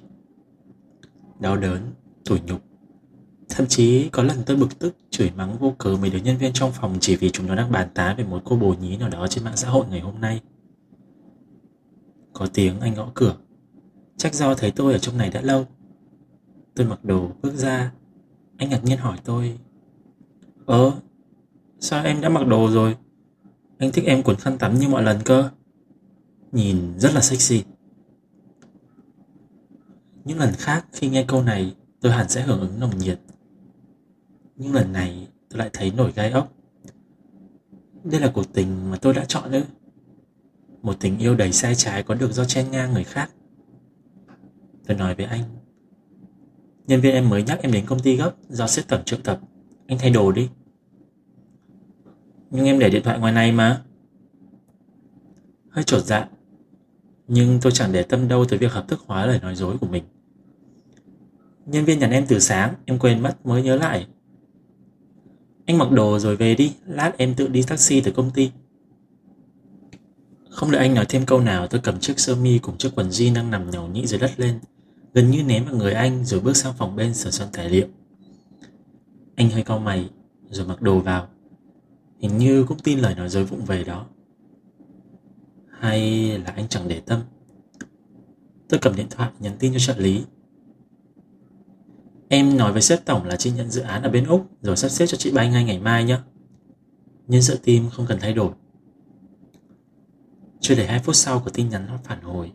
Đau 1.40 1.58
đớn, 1.58 1.94
tủi 2.26 2.40
nhục, 2.42 2.62
Thậm 3.56 3.68
chí 3.68 4.10
có 4.10 4.24
lần 4.24 4.38
tôi 4.46 4.58
bực 4.58 4.80
tức 4.80 4.96
chửi 5.10 5.32
mắng 5.32 5.58
vô 5.60 5.76
cớ 5.78 5.98
mấy 6.02 6.10
đứa 6.10 6.20
nhân 6.20 6.38
viên 6.38 6.54
trong 6.54 6.72
phòng 6.72 6.98
chỉ 7.02 7.16
vì 7.16 7.30
chúng 7.30 7.48
nó 7.48 7.56
đang 7.56 7.72
bàn 7.72 7.88
tán 7.94 8.18
về 8.18 8.24
một 8.24 8.42
cô 8.46 8.56
bồ 8.56 8.74
nhí 8.74 8.98
nào 8.98 9.10
đó 9.10 9.28
trên 9.28 9.44
mạng 9.44 9.58
xã 9.58 9.70
hội 9.70 9.86
ngày 9.90 10.00
hôm 10.00 10.22
nay. 10.22 10.42
Có 12.34 12.48
tiếng 12.54 12.80
anh 12.80 12.94
gõ 12.94 13.12
cửa. 13.14 13.36
Chắc 14.18 14.34
do 14.34 14.56
thấy 14.56 14.72
tôi 14.72 14.94
ở 14.94 15.00
trong 15.00 15.18
này 15.18 15.30
đã 15.30 15.42
lâu. 15.42 15.68
Tôi 16.76 16.88
mặc 16.88 17.06
đồ 17.06 17.32
bước 17.42 17.56
ra. 17.56 17.92
Anh 18.58 18.70
ngạc 18.70 18.84
nhiên 18.84 18.98
hỏi 18.98 19.18
tôi. 19.24 19.60
Ờ, 20.66 20.92
sao 21.80 22.04
em 22.04 22.22
đã 22.22 22.30
mặc 22.30 22.48
đồ 22.48 22.72
rồi? 22.72 22.98
Anh 23.78 23.92
thích 23.92 24.06
em 24.06 24.24
cuốn 24.24 24.36
khăn 24.36 24.58
tắm 24.58 24.80
như 24.80 24.88
mọi 24.88 25.04
lần 25.04 25.20
cơ. 25.26 25.50
Nhìn 26.52 27.00
rất 27.00 27.14
là 27.14 27.22
sexy. 27.22 27.64
Những 30.26 30.40
lần 30.40 30.54
khác 30.58 30.86
khi 30.92 31.10
nghe 31.10 31.26
câu 31.28 31.44
này 31.44 31.76
tôi 32.02 32.12
hẳn 32.12 32.30
sẽ 32.30 32.42
hưởng 32.42 32.60
ứng 32.60 32.80
nồng 32.80 32.98
nhiệt 32.98 33.20
nhưng 34.62 34.74
lần 34.74 34.94
này 34.94 35.28
tôi 35.50 35.60
lại 35.60 35.70
thấy 35.74 35.92
nổi 35.92 36.12
gai 36.16 36.32
ốc. 36.32 36.54
Đây 38.04 38.22
là 38.22 38.32
cuộc 38.34 38.54
tình 38.54 38.92
mà 38.92 38.98
tôi 38.98 39.14
đã 39.14 39.26
chọn 39.26 39.52
ư 39.52 39.64
một 40.82 40.94
tình 41.00 41.18
yêu 41.18 41.36
đầy 41.36 41.52
sai 41.52 41.76
trái 41.76 42.04
có 42.04 42.16
được 42.16 42.32
do 42.32 42.46
chen 42.46 42.72
ngang 42.72 42.94
người 42.94 43.04
khác. 43.04 43.32
Tôi 44.88 44.98
nói 44.98 45.16
với 45.16 45.26
anh, 45.26 45.44
nhân 46.88 47.02
viên 47.02 47.14
em 47.14 47.30
mới 47.30 47.44
nhắc 47.44 47.60
em 47.62 47.72
đến 47.72 47.86
công 47.86 48.00
ty 48.00 48.16
gấp 48.16 48.32
do 48.50 48.68
xếp 48.68 48.84
tổng 48.88 49.04
triệu 49.06 49.20
tập. 49.24 49.40
Anh 49.88 49.98
thay 49.98 50.10
đồ 50.10 50.32
đi. 50.32 50.50
Nhưng 52.50 52.66
em 52.66 52.80
để 52.80 52.90
điện 52.90 53.04
thoại 53.04 53.20
ngoài 53.20 53.34
này 53.34 53.52
mà. 53.52 53.84
Hơi 55.70 55.84
trột 55.84 56.04
dạ 56.04 56.30
nhưng 57.28 57.60
tôi 57.62 57.72
chẳng 57.72 57.92
để 57.92 58.04
tâm 58.04 58.28
đâu 58.28 58.46
tới 58.46 58.60
việc 58.60 58.72
hợp 58.72 58.88
thức 58.88 59.00
hóa 59.06 59.26
lời 59.26 59.40
nói 59.40 59.56
dối 59.56 59.78
của 59.78 59.88
mình. 59.88 60.04
Nhân 61.66 61.86
viên 61.86 62.00
nhắn 62.00 62.12
em 62.12 62.26
từ 62.28 62.40
sáng, 62.40 62.74
em 62.86 63.00
quên 63.00 63.24
mất 63.24 63.46
mới 63.46 63.64
nhớ 63.64 63.76
lại 63.76 64.08
anh 65.72 65.78
mặc 65.78 65.92
đồ 65.92 66.20
rồi 66.20 66.36
về 66.36 66.56
đi, 66.56 66.74
lát 66.86 67.14
em 67.18 67.34
tự 67.34 67.48
đi 67.48 67.64
taxi 67.64 68.02
từ 68.02 68.12
công 68.12 68.32
ty. 68.32 68.52
Không 70.50 70.72
đợi 70.72 70.82
anh 70.82 70.94
nói 70.94 71.06
thêm 71.10 71.26
câu 71.26 71.40
nào, 71.40 71.68
tôi 71.68 71.82
cầm 71.84 72.00
chiếc 72.00 72.20
sơ 72.20 72.36
mi 72.36 72.60
cùng 72.60 72.78
chiếc 72.78 72.90
quần 72.96 73.10
jean 73.10 73.36
đang 73.36 73.52
nằm 73.52 73.72
nhầu 73.72 73.88
nhĩ 73.88 74.08
dưới 74.08 74.20
đất 74.20 74.40
lên, 74.40 74.60
gần 75.14 75.32
như 75.32 75.44
ném 75.44 75.66
vào 75.66 75.76
người 75.76 75.94
anh 75.94 76.26
rồi 76.26 76.40
bước 76.40 76.56
sang 76.56 76.74
phòng 76.78 76.96
bên 76.96 77.14
sửa 77.14 77.32
soạn 77.32 77.50
tài 77.54 77.70
liệu. 77.70 77.88
Anh 79.36 79.50
hơi 79.50 79.64
cau 79.64 79.80
mày, 79.80 80.10
rồi 80.50 80.68
mặc 80.68 80.82
đồ 80.82 81.00
vào. 81.00 81.28
Hình 82.20 82.38
như 82.38 82.64
cũng 82.64 82.80
tin 82.80 83.00
lời 83.00 83.16
nói 83.16 83.30
dối 83.30 83.44
vụng 83.44 83.66
về 83.66 83.84
đó. 83.84 84.06
Hay 85.80 86.28
là 86.38 86.52
anh 86.52 86.68
chẳng 86.68 86.88
để 86.88 87.00
tâm. 87.00 87.22
Tôi 88.70 88.80
cầm 88.80 88.96
điện 88.96 89.08
thoại 89.10 89.30
nhắn 89.40 89.54
tin 89.60 89.74
cho 89.74 89.80
trợ 89.80 89.96
lý 89.98 90.24
Em 92.34 92.58
nói 92.58 92.74
với 92.74 92.82
sếp 92.82 93.06
tổng 93.06 93.26
là 93.26 93.36
chị 93.36 93.52
nhận 93.52 93.70
dự 93.70 93.82
án 93.82 94.04
ở 94.04 94.10
bên 94.10 94.26
Úc 94.26 94.48
rồi 94.62 94.78
sắp 94.78 94.90
xếp 94.90 95.06
cho 95.06 95.18
chị 95.18 95.32
bay 95.32 95.50
ngay 95.50 95.64
ngày 95.64 95.80
mai 95.80 96.04
nhé. 96.04 96.18
Nhân 97.28 97.42
sự 97.42 97.58
team 97.66 97.90
không 97.90 98.06
cần 98.10 98.20
thay 98.22 98.34
đổi. 98.34 98.52
Chưa 100.60 100.76
đầy 100.76 100.88
2 100.88 101.00
phút 101.00 101.16
sau 101.16 101.40
của 101.40 101.50
tin 101.50 101.70
nhắn 101.70 101.86
nó 101.88 102.00
phản 102.04 102.22
hồi. 102.22 102.52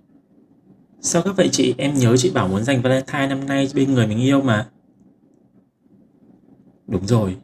Sao 1.01 1.23
các 1.23 1.37
vậy 1.37 1.49
chị? 1.53 1.75
Em 1.79 1.95
nhớ 1.95 2.17
chị 2.17 2.31
bảo 2.31 2.49
muốn 2.49 2.65
dành 2.65 2.83
Valentine 2.83 3.27
năm 3.27 3.47
nay 3.47 3.69
bên 3.75 3.95
người 3.95 4.07
mình 4.07 4.19
yêu 4.19 4.41
mà. 4.41 4.69
Đúng 6.87 7.07
rồi. 7.07 7.37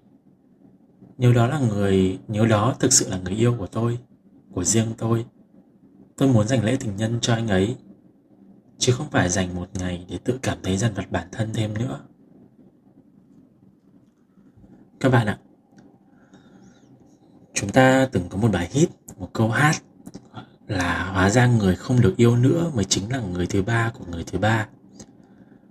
Nếu 1.19 1.33
đó 1.33 1.47
là 1.47 1.59
người, 1.59 2.19
nếu 2.29 2.47
đó 2.47 2.75
thực 2.81 2.93
sự 2.93 3.09
là 3.09 3.19
người 3.19 3.35
yêu 3.35 3.55
của 3.59 3.67
tôi, 3.67 3.99
của 4.53 4.65
riêng 4.65 4.93
tôi, 4.99 5.25
tôi 6.17 6.29
muốn 6.29 6.49
dành 6.49 6.65
lễ 6.65 6.77
tình 6.81 6.97
nhân 6.97 7.19
cho 7.21 7.35
anh 7.35 7.49
ấy, 7.49 7.77
chứ 8.79 8.93
không 8.93 9.11
phải 9.11 9.29
dành 9.29 9.55
một 9.55 9.69
ngày 9.75 10.07
để 10.09 10.19
tự 10.19 10.39
cảm 10.43 10.59
thấy 10.63 10.77
dằn 10.77 10.95
vặt 10.95 11.11
bản 11.11 11.29
thân 11.33 11.51
thêm 11.55 11.75
nữa 11.79 12.01
các 15.03 15.09
bạn 15.09 15.27
ạ, 15.27 15.39
chúng 17.55 17.71
ta 17.71 18.09
từng 18.13 18.29
có 18.29 18.39
một 18.39 18.49
bài 18.53 18.69
hit, 18.73 18.89
một 19.19 19.31
câu 19.33 19.51
hát 19.51 19.83
là 20.67 21.11
hóa 21.13 21.31
ra 21.31 21.47
người 21.47 21.77
không 21.77 22.01
được 22.01 22.17
yêu 22.17 22.37
nữa 22.37 22.71
mới 22.75 22.85
chính 22.85 23.13
là 23.13 23.21
người 23.21 23.47
thứ 23.47 23.63
ba 23.63 23.91
của 23.99 24.05
người 24.11 24.25
thứ 24.25 24.39
ba. 24.39 24.67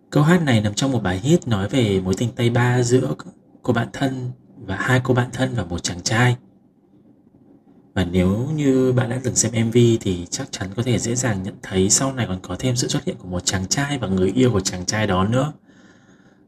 Câu 0.10 0.24
hát 0.24 0.42
này 0.42 0.62
nằm 0.62 0.74
trong 0.74 0.92
một 0.92 1.04
bài 1.04 1.20
hit 1.20 1.48
nói 1.48 1.70
về 1.70 2.02
mối 2.02 2.14
tình 2.18 2.32
tay 2.32 2.50
ba 2.50 2.84
giữa 2.84 3.14
cô 3.62 3.74
bạn 3.74 3.88
thân 3.94 4.32
và 4.56 4.76
hai 4.76 5.02
cô 5.04 5.14
bạn 5.14 5.30
thân 5.34 5.54
và 5.56 5.64
một 5.64 5.84
chàng 5.84 6.02
trai. 6.02 6.38
Và 7.94 8.06
nếu 8.06 8.50
như 8.56 8.94
bạn 8.94 9.10
đã 9.10 9.20
từng 9.24 9.36
xem 9.36 9.68
MV 9.68 9.78
thì 10.02 10.28
chắc 10.30 10.52
chắn 10.52 10.70
có 10.76 10.84
thể 10.84 11.00
dễ 11.00 11.16
dàng 11.16 11.44
nhận 11.44 11.56
thấy 11.62 11.90
sau 11.90 12.14
này 12.14 12.26
còn 12.28 12.40
có 12.42 12.56
thêm 12.60 12.76
sự 12.76 12.88
xuất 12.88 13.04
hiện 13.04 13.16
của 13.20 13.28
một 13.28 13.46
chàng 13.46 13.68
trai 13.68 13.98
và 13.98 14.08
người 14.08 14.32
yêu 14.36 14.52
của 14.52 14.60
chàng 14.60 14.86
trai 14.86 15.08
đó 15.08 15.28
nữa 15.28 15.54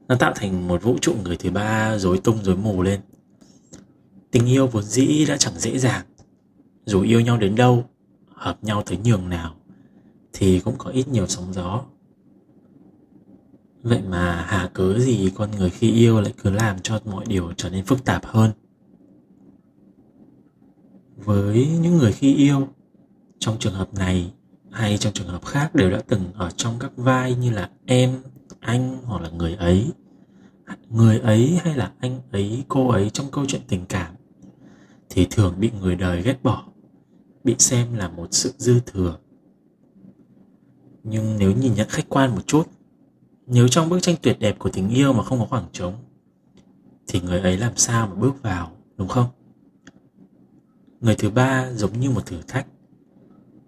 nó 0.07 0.15
tạo 0.15 0.33
thành 0.35 0.67
một 0.67 0.83
vũ 0.83 0.97
trụ 1.01 1.15
người 1.23 1.37
thứ 1.37 1.51
ba 1.51 1.97
rối 1.97 2.17
tung 2.17 2.43
rối 2.43 2.55
mù 2.55 2.81
lên. 2.81 2.99
Tình 4.31 4.45
yêu 4.45 4.67
vốn 4.67 4.83
dĩ 4.83 5.25
đã 5.25 5.37
chẳng 5.37 5.59
dễ 5.59 5.79
dàng. 5.79 6.05
Dù 6.85 7.01
yêu 7.01 7.21
nhau 7.21 7.37
đến 7.37 7.55
đâu, 7.55 7.85
hợp 8.27 8.63
nhau 8.63 8.83
tới 8.85 8.97
nhường 9.03 9.29
nào, 9.29 9.55
thì 10.33 10.59
cũng 10.59 10.75
có 10.77 10.89
ít 10.89 11.07
nhiều 11.07 11.27
sóng 11.27 11.53
gió. 11.53 11.83
Vậy 13.83 14.01
mà 14.01 14.45
hà 14.47 14.69
cớ 14.73 14.99
gì 14.99 15.31
con 15.35 15.51
người 15.51 15.69
khi 15.69 15.91
yêu 15.91 16.21
lại 16.21 16.33
cứ 16.43 16.49
làm 16.49 16.79
cho 16.79 16.99
mọi 17.05 17.25
điều 17.27 17.53
trở 17.57 17.69
nên 17.69 17.85
phức 17.85 18.05
tạp 18.05 18.25
hơn? 18.25 18.51
Với 21.15 21.67
những 21.81 21.97
người 21.97 22.11
khi 22.11 22.35
yêu, 22.35 22.67
trong 23.39 23.59
trường 23.59 23.73
hợp 23.73 23.93
này 23.93 24.33
hay 24.71 24.97
trong 24.97 25.13
trường 25.13 25.27
hợp 25.27 25.45
khác 25.45 25.75
đều 25.75 25.91
đã 25.91 26.01
từng 26.07 26.31
ở 26.33 26.49
trong 26.49 26.79
các 26.79 26.91
vai 26.97 27.35
như 27.35 27.51
là 27.51 27.69
em 27.85 28.23
anh 28.63 28.97
hoặc 29.03 29.21
là 29.21 29.29
người 29.29 29.55
ấy. 29.55 29.91
Người 30.89 31.19
ấy 31.19 31.59
hay 31.63 31.75
là 31.75 31.93
anh 31.99 32.21
ấy, 32.31 32.63
cô 32.67 32.89
ấy 32.89 33.09
trong 33.09 33.31
câu 33.31 33.45
chuyện 33.45 33.61
tình 33.67 33.85
cảm 33.89 34.15
thì 35.09 35.27
thường 35.31 35.55
bị 35.59 35.71
người 35.81 35.95
đời 35.95 36.21
ghét 36.21 36.43
bỏ, 36.43 36.67
bị 37.43 37.55
xem 37.59 37.93
là 37.93 38.09
một 38.09 38.27
sự 38.31 38.53
dư 38.57 38.79
thừa. 38.79 39.17
Nhưng 41.03 41.37
nếu 41.37 41.51
nhìn 41.51 41.73
nhận 41.73 41.87
khách 41.89 42.09
quan 42.09 42.35
một 42.35 42.47
chút, 42.47 42.67
nếu 43.47 43.67
trong 43.67 43.89
bức 43.89 43.99
tranh 43.99 44.15
tuyệt 44.21 44.39
đẹp 44.39 44.59
của 44.59 44.69
tình 44.69 44.89
yêu 44.89 45.13
mà 45.13 45.23
không 45.23 45.39
có 45.39 45.45
khoảng 45.45 45.67
trống, 45.71 45.93
thì 47.07 47.21
người 47.21 47.39
ấy 47.39 47.57
làm 47.57 47.77
sao 47.77 48.07
mà 48.07 48.15
bước 48.15 48.41
vào, 48.41 48.71
đúng 48.97 49.07
không? 49.07 49.27
Người 51.01 51.15
thứ 51.15 51.29
ba 51.29 51.71
giống 51.71 51.99
như 51.99 52.09
một 52.09 52.25
thử 52.25 52.41
thách 52.47 52.67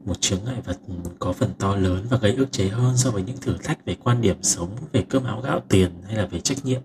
một 0.06 0.22
chướng 0.22 0.40
ngại 0.46 0.62
vật 0.62 0.78
có 1.20 1.34
phần 1.34 1.50
to 1.60 1.76
lớn 1.76 2.06
và 2.10 2.18
gây 2.18 2.36
ức 2.36 2.52
chế 2.52 2.68
hơn 2.68 2.98
so 2.98 3.12
với 3.12 3.24
những 3.24 3.38
thử 3.38 3.58
thách 3.64 3.86
về 3.86 3.96
quan 4.04 4.22
điểm 4.22 4.38
sống, 4.42 4.70
về 4.92 5.06
cơm 5.10 5.24
áo 5.24 5.42
gạo 5.42 5.62
tiền 5.70 5.92
hay 6.04 6.16
là 6.16 6.26
về 6.26 6.40
trách 6.40 6.66
nhiệm. 6.66 6.82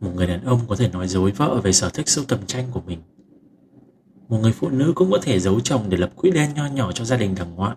Một 0.00 0.10
người 0.14 0.26
đàn 0.26 0.44
ông 0.44 0.60
có 0.68 0.76
thể 0.76 0.88
nói 0.88 1.08
dối 1.08 1.32
vợ 1.32 1.60
về 1.64 1.72
sở 1.72 1.88
thích 1.88 2.08
sưu 2.08 2.24
tầm 2.24 2.38
tranh 2.46 2.64
của 2.70 2.80
mình. 2.80 2.98
Một 4.28 4.38
người 4.38 4.52
phụ 4.52 4.68
nữ 4.68 4.92
cũng 4.96 5.10
có 5.10 5.18
thể 5.22 5.40
giấu 5.40 5.60
chồng 5.60 5.84
để 5.88 5.96
lập 5.96 6.10
quỹ 6.16 6.30
đen 6.30 6.54
nho 6.54 6.66
nhỏ 6.66 6.92
cho 6.92 7.04
gia 7.04 7.16
đình 7.16 7.34
đằng 7.38 7.54
ngoại. 7.54 7.76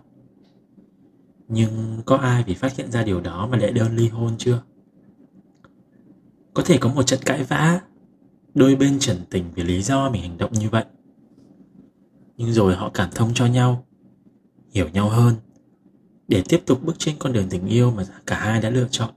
Nhưng 1.48 2.02
có 2.06 2.16
ai 2.16 2.44
vì 2.46 2.54
phát 2.54 2.76
hiện 2.76 2.90
ra 2.90 3.02
điều 3.02 3.20
đó 3.20 3.46
mà 3.46 3.58
đệ 3.58 3.70
đơn 3.70 3.96
ly 3.96 4.08
hôn 4.08 4.34
chưa? 4.38 4.62
Có 6.54 6.62
thể 6.62 6.78
có 6.78 6.88
một 6.88 7.02
trận 7.02 7.20
cãi 7.24 7.44
vã, 7.44 7.80
đôi 8.54 8.76
bên 8.76 8.98
trần 8.98 9.16
tình 9.30 9.44
vì 9.54 9.62
lý 9.62 9.82
do 9.82 10.10
mình 10.10 10.22
hành 10.22 10.38
động 10.38 10.52
như 10.52 10.68
vậy 10.70 10.84
nhưng 12.40 12.52
rồi 12.52 12.74
họ 12.74 12.90
cảm 12.94 13.10
thông 13.14 13.34
cho 13.34 13.46
nhau, 13.46 13.86
hiểu 14.70 14.88
nhau 14.88 15.08
hơn, 15.08 15.34
để 16.28 16.42
tiếp 16.48 16.62
tục 16.66 16.82
bước 16.82 16.98
trên 16.98 17.14
con 17.18 17.32
đường 17.32 17.48
tình 17.50 17.66
yêu 17.66 17.90
mà 17.90 18.04
cả 18.26 18.38
hai 18.38 18.60
đã 18.60 18.70
lựa 18.70 18.86
chọn. 18.90 19.10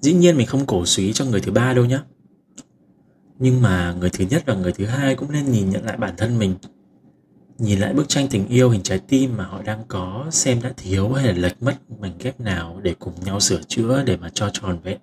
Dĩ 0.00 0.12
nhiên 0.12 0.36
mình 0.36 0.46
không 0.46 0.66
cổ 0.66 0.86
suý 0.86 1.12
cho 1.12 1.24
người 1.24 1.40
thứ 1.40 1.52
ba 1.52 1.74
đâu 1.74 1.84
nhé 1.84 2.00
nhưng 3.38 3.62
mà 3.62 3.92
người 3.92 4.10
thứ 4.10 4.24
nhất 4.30 4.42
và 4.46 4.54
người 4.54 4.72
thứ 4.72 4.86
hai 4.86 5.14
cũng 5.14 5.32
nên 5.32 5.50
nhìn 5.50 5.70
nhận 5.70 5.84
lại 5.84 5.96
bản 5.96 6.14
thân 6.16 6.38
mình, 6.38 6.54
nhìn 7.58 7.78
lại 7.78 7.94
bức 7.94 8.08
tranh 8.08 8.28
tình 8.30 8.48
yêu 8.48 8.70
hình 8.70 8.82
trái 8.82 8.98
tim 8.98 9.36
mà 9.36 9.44
họ 9.44 9.62
đang 9.62 9.84
có, 9.88 10.26
xem 10.30 10.62
đã 10.62 10.72
thiếu 10.76 11.12
hay 11.12 11.26
là 11.26 11.32
lệch 11.32 11.62
mất 11.62 11.74
mảnh 12.00 12.18
ghép 12.18 12.40
nào 12.40 12.80
để 12.82 12.94
cùng 12.98 13.14
nhau 13.24 13.40
sửa 13.40 13.62
chữa 13.62 14.02
để 14.06 14.16
mà 14.16 14.30
cho 14.34 14.50
tròn 14.52 14.78
vẹn. 14.82 14.98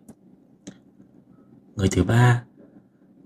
Người 1.75 1.87
thứ 1.87 2.03
ba 2.03 2.43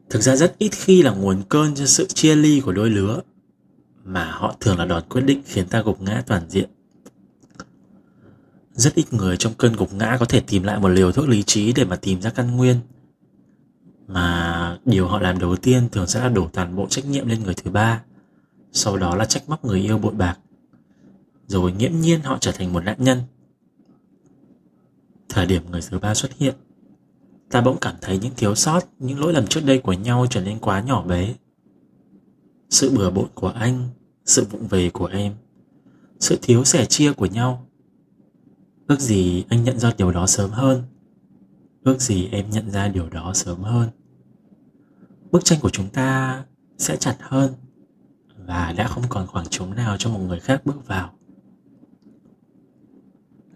thực 0.10 0.22
ra 0.22 0.36
rất 0.36 0.56
ít 0.58 0.70
khi 0.72 1.02
là 1.02 1.12
nguồn 1.12 1.44
cơn 1.50 1.76
cho 1.76 1.86
sự 1.86 2.06
chia 2.08 2.36
ly 2.36 2.60
của 2.60 2.72
đôi 2.72 2.90
lứa, 2.90 3.22
mà 4.04 4.32
họ 4.32 4.56
thường 4.60 4.78
là 4.78 4.86
đòn 4.86 5.04
quyết 5.10 5.22
định 5.22 5.42
khiến 5.46 5.68
ta 5.68 5.82
gục 5.82 6.02
ngã 6.02 6.24
toàn 6.28 6.50
diện. 6.50 6.70
Rất 8.74 8.96
ít 8.96 9.14
người 9.14 9.38
trong 9.38 9.54
cơn 9.54 9.74
gục 9.74 9.94
ngã 9.94 10.18
có 10.20 10.26
thể 10.26 10.40
tìm 10.40 10.64
lại 10.64 10.80
một 10.80 10.90
liều 10.90 11.12
thuốc 11.12 11.30
lý 11.30 11.44
trí 11.44 11.74
để 11.74 11.86
mà 11.86 11.96
tìm 11.96 12.22
ra 12.22 12.30
căn 12.30 12.56
nguyên, 12.56 12.78
mà 14.08 14.78
điều 14.86 15.08
họ 15.08 15.20
làm 15.20 15.40
đầu 15.40 15.56
tiên 15.56 15.90
thường 15.92 16.08
sẽ 16.08 16.20
là 16.20 16.30
đổ 16.30 16.50
toàn 16.54 16.76
bộ 16.76 16.88
trách 16.90 17.06
nhiệm 17.06 17.28
lên 17.28 17.44
người 17.44 17.54
thứ 17.54 17.72
ba, 17.72 18.04
sau 18.72 18.98
đó 18.98 19.16
là 19.16 19.26
trách 19.26 19.50
móc 19.50 19.66
người 19.66 19.80
yêu 19.80 19.98
bội 19.98 20.14
bạc, 20.14 20.38
rồi 21.48 21.72
nghiễm 21.72 21.92
nhiên 22.00 22.22
họ 22.22 22.38
trở 22.42 22.52
thành 22.52 22.74
một 22.74 22.84
nạn 22.84 22.98
nhân. 23.00 23.22
Thời 25.30 25.46
điểm 25.46 25.62
người 25.72 25.82
thứ 25.90 26.00
ba 26.00 26.14
xuất 26.14 26.34
hiện 26.38 26.56
ta 27.56 27.62
bỗng 27.62 27.78
cảm 27.82 27.96
thấy 28.02 28.20
những 28.20 28.34
thiếu 28.38 28.56
sót, 28.56 28.80
những 29.00 29.20
lỗi 29.20 29.34
lầm 29.34 29.48
trước 29.48 29.62
đây 29.66 29.80
của 29.80 29.94
nhau 29.94 30.26
trở 30.30 30.42
nên 30.42 30.60
quá 30.60 30.82
nhỏ 30.82 31.04
bé. 31.04 31.36
Sự 32.70 32.92
bừa 32.98 33.12
bộn 33.12 33.28
của 33.36 33.48
anh, 33.48 33.90
sự 34.26 34.46
vụng 34.52 34.68
về 34.68 34.90
của 34.90 35.06
em, 35.06 35.34
sự 36.20 36.38
thiếu 36.42 36.64
sẻ 36.64 36.86
chia 36.86 37.14
của 37.14 37.26
nhau. 37.26 37.68
Ước 38.88 39.00
gì 39.00 39.46
anh 39.50 39.64
nhận 39.64 39.80
ra 39.80 39.94
điều 39.98 40.12
đó 40.12 40.28
sớm 40.28 40.50
hơn. 40.50 40.84
Ước 41.84 42.02
gì 42.02 42.30
em 42.32 42.50
nhận 42.50 42.72
ra 42.72 42.88
điều 42.88 43.10
đó 43.10 43.32
sớm 43.34 43.62
hơn. 43.62 43.90
Bức 45.32 45.46
tranh 45.46 45.60
của 45.62 45.70
chúng 45.70 45.90
ta 45.90 46.44
sẽ 46.78 46.98
chặt 46.98 47.18
hơn 47.20 47.54
và 48.48 48.74
đã 48.78 48.88
không 48.88 49.04
còn 49.10 49.28
khoảng 49.28 49.48
trống 49.50 49.76
nào 49.76 49.98
cho 49.98 50.10
một 50.10 50.20
người 50.20 50.40
khác 50.40 50.62
bước 50.66 50.88
vào. 50.88 51.14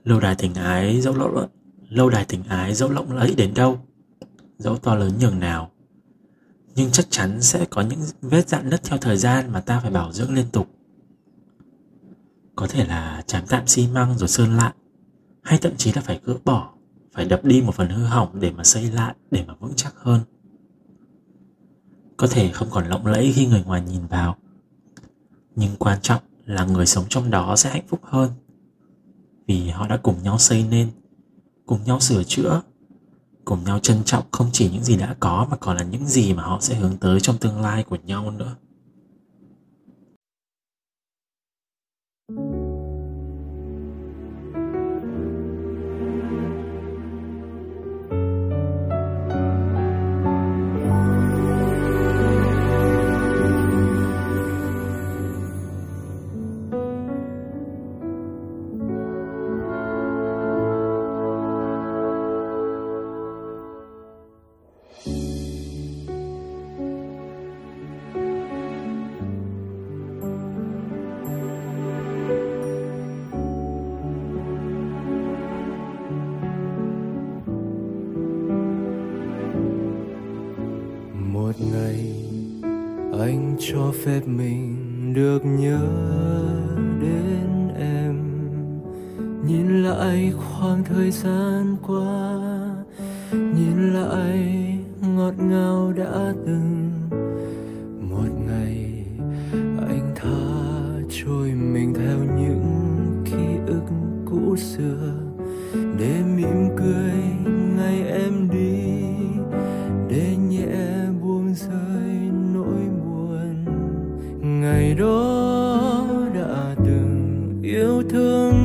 Lâu 0.03 0.19
đài 0.19 0.35
tình 0.35 0.53
ái 0.53 1.01
dẫu 1.01 1.15
lộn, 1.15 1.49
lâu 1.89 2.09
đài 2.09 2.25
tình 2.25 2.43
ái 2.43 2.73
dẫu 2.73 2.91
lộng 2.91 3.11
lẫy 3.11 3.35
đến 3.35 3.53
đâu? 3.53 3.79
Dẫu 4.59 4.77
to 4.77 4.95
lớn 4.95 5.11
nhường 5.19 5.39
nào. 5.39 5.71
Nhưng 6.75 6.91
chắc 6.91 7.05
chắn 7.09 7.41
sẽ 7.41 7.65
có 7.69 7.81
những 7.81 7.99
vết 8.21 8.49
dạn 8.49 8.69
nứt 8.69 8.83
theo 8.83 8.97
thời 8.97 9.17
gian 9.17 9.51
mà 9.51 9.61
ta 9.61 9.79
phải 9.79 9.91
bảo 9.91 10.11
dưỡng 10.11 10.33
liên 10.33 10.45
tục. 10.51 10.67
Có 12.55 12.67
thể 12.67 12.85
là 12.85 13.23
chám 13.27 13.43
tạm 13.47 13.67
xi 13.67 13.87
măng 13.87 14.17
rồi 14.17 14.29
sơn 14.29 14.57
lại, 14.57 14.73
hay 15.41 15.59
thậm 15.61 15.77
chí 15.77 15.93
là 15.93 16.01
phải 16.01 16.19
gỡ 16.23 16.37
bỏ, 16.45 16.73
phải 17.13 17.25
đập 17.25 17.45
đi 17.45 17.61
một 17.61 17.75
phần 17.75 17.89
hư 17.89 18.03
hỏng 18.03 18.39
để 18.39 18.51
mà 18.51 18.63
xây 18.63 18.91
lại, 18.91 19.15
để 19.31 19.43
mà 19.47 19.53
vững 19.59 19.73
chắc 19.75 19.93
hơn. 19.97 20.21
Có 22.17 22.27
thể 22.27 22.51
không 22.51 22.67
còn 22.71 22.87
lộng 22.87 23.05
lẫy 23.05 23.33
khi 23.35 23.45
người 23.45 23.63
ngoài 23.63 23.81
nhìn 23.81 24.07
vào, 24.07 24.35
nhưng 25.55 25.75
quan 25.79 26.01
trọng 26.01 26.21
là 26.45 26.65
người 26.65 26.85
sống 26.85 27.05
trong 27.09 27.29
đó 27.29 27.55
sẽ 27.55 27.69
hạnh 27.69 27.87
phúc 27.87 27.99
hơn. 28.03 28.31
Vì 29.47 29.69
họ 29.69 29.87
đã 29.87 29.97
cùng 29.97 30.23
nhau 30.23 30.37
xây 30.37 30.65
nên, 30.69 30.91
cùng 31.65 31.83
nhau 31.83 31.99
sửa 31.99 32.23
chữa 32.23 32.61
cùng 33.49 33.63
nhau 33.63 33.79
trân 33.79 34.03
trọng 34.03 34.23
không 34.31 34.49
chỉ 34.53 34.69
những 34.69 34.83
gì 34.83 34.97
đã 34.97 35.15
có 35.19 35.47
mà 35.51 35.57
còn 35.57 35.77
là 35.77 35.83
những 35.83 36.05
gì 36.05 36.33
mà 36.33 36.43
họ 36.43 36.57
sẽ 36.61 36.75
hướng 36.75 36.97
tới 36.97 37.19
trong 37.19 37.37
tương 37.37 37.61
lai 37.61 37.83
của 37.83 37.97
nhau 38.03 38.31
nữa. 38.31 38.55
Cho 83.73 83.91
phép 84.05 84.21
mình 84.25 85.13
được 85.13 85.45
nhớ 85.45 85.87
đến 87.01 87.69
em. 87.79 88.15
Nhìn 89.47 89.83
lại 89.83 90.33
khoảng 90.37 90.83
thời 90.83 91.11
gian 91.11 91.75
qua 91.87 92.18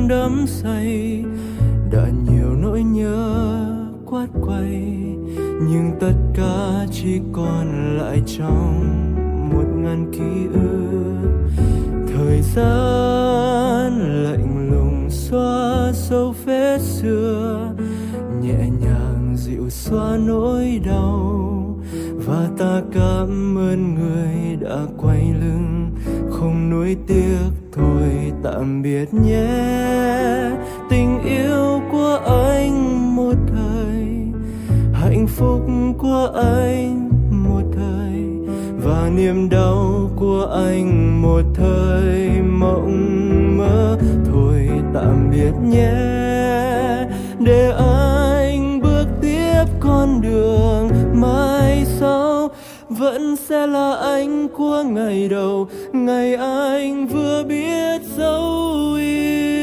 thương 0.05 0.19
đắm 0.19 0.45
say, 0.47 1.23
đã 1.91 2.07
nhiều 2.25 2.55
nỗi 2.61 2.83
nhớ 2.83 3.65
quát 4.05 4.27
quay, 4.41 4.97
nhưng 5.69 5.91
tất 5.99 6.13
cả 6.35 6.85
chỉ 6.91 7.19
còn 7.33 7.97
lại 7.97 8.21
trong 8.25 8.79
một 9.53 9.65
ngàn 9.75 10.11
ký 10.11 10.47
ức. 10.53 11.49
Thời 12.15 12.41
gian 12.41 14.23
lạnh 14.23 14.69
lùng 14.71 15.09
xóa 15.09 15.91
sâu 15.93 16.35
vết 16.45 16.77
xưa, 16.81 17.73
nhẹ 18.41 18.69
nhàng 18.81 19.35
dịu 19.37 19.69
xóa 19.69 20.17
nỗi 20.25 20.81
đau, 20.85 21.79
và 22.25 22.49
ta 22.57 22.81
cảm 22.93 23.57
ơn 23.57 23.95
người 23.95 24.57
đã 24.61 24.85
quay 24.97 25.33
lưng, 25.41 25.91
không 26.29 26.69
nuối 26.69 26.97
tiếc 27.07 27.54
tạm 28.45 28.81
biệt 28.81 29.13
nhé. 29.13 29.47
Tình 30.89 31.19
yêu 31.23 31.81
của 31.91 32.19
anh 32.25 33.15
một 33.15 33.33
thời, 33.47 34.07
hạnh 34.93 35.27
phúc 35.27 35.61
của 35.97 36.31
anh 36.35 37.09
một 37.31 37.61
thời, 37.75 38.23
và 38.83 39.09
niềm 39.15 39.49
đau 39.49 40.09
của 40.15 40.45
anh 40.65 41.21
một 41.21 41.41
thời. 41.53 42.29
Mộng 42.41 43.57
mơ, 43.57 43.97
thôi 44.31 44.69
tạm 44.93 45.29
biệt 45.31 45.53
nhé. 45.63 45.93
Để 47.39 47.71
anh 47.77 48.81
bước 48.81 49.05
tiếp 49.21 49.63
con 49.79 50.21
đường 50.21 50.84
vẫn 52.89 53.35
sẽ 53.35 53.67
là 53.67 53.95
anh 53.95 54.47
của 54.47 54.83
ngày 54.83 55.29
đầu 55.29 55.67
ngày 55.93 56.35
anh 56.35 57.07
vừa 57.07 57.43
biết 57.43 58.01
dấu 58.17 58.93
yêu. 58.93 59.54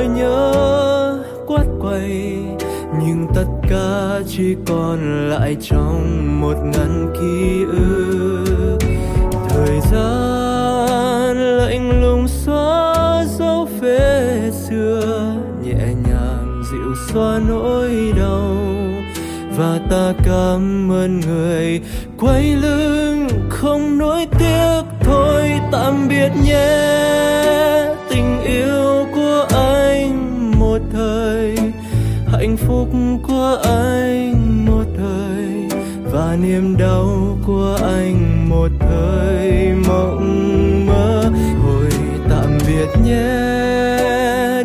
Nỗi 0.00 0.08
nhớ 0.08 1.18
quát 1.46 1.64
quay 1.80 2.38
nhưng 3.00 3.26
tất 3.34 3.44
cả 3.70 4.20
chỉ 4.28 4.56
còn 4.66 5.28
lại 5.30 5.56
trong 5.60 6.40
một 6.40 6.56
ngăn 6.64 7.14
ký 7.20 7.64
ức. 7.64 8.78
Thời 9.48 9.80
gian 9.92 11.36
lạnh 11.36 12.02
lùng 12.02 12.28
xóa 12.28 13.24
dấu 13.38 13.68
vết 13.80 14.50
xưa, 14.50 15.34
nhẹ 15.64 15.94
nhàng 16.08 16.62
dịu 16.72 16.94
xóa 17.08 17.40
nỗi 17.48 18.12
đau. 18.18 18.56
Và 19.56 19.80
ta 19.90 20.12
cảm 20.24 20.92
ơn 20.92 21.20
người 21.20 21.80
quay 22.18 22.56
lưng, 22.56 23.28
không 23.48 23.98
nối 23.98 24.26
tiếc 24.38 24.82
thôi, 25.00 25.50
tạm 25.72 26.08
biệt 26.08 26.30
nhé. 26.44 27.00
Tình 28.10 28.42
yêu 28.42 29.06
của 29.14 29.46
anh 29.50 29.89
thời 31.00 31.56
hạnh 32.26 32.56
phúc 32.56 32.88
của 33.28 33.58
anh 33.64 34.64
một 34.66 34.84
thời 34.96 35.80
và 36.12 36.36
niềm 36.42 36.76
đau 36.76 37.38
của 37.46 37.78
anh 37.82 38.48
một 38.48 38.68
thời. 38.80 39.72
Mộng 39.88 40.86
mơ 40.86 41.24
hồi 41.62 41.90
tạm 42.30 42.58
biệt 42.66 42.88
nhé. 43.04 43.50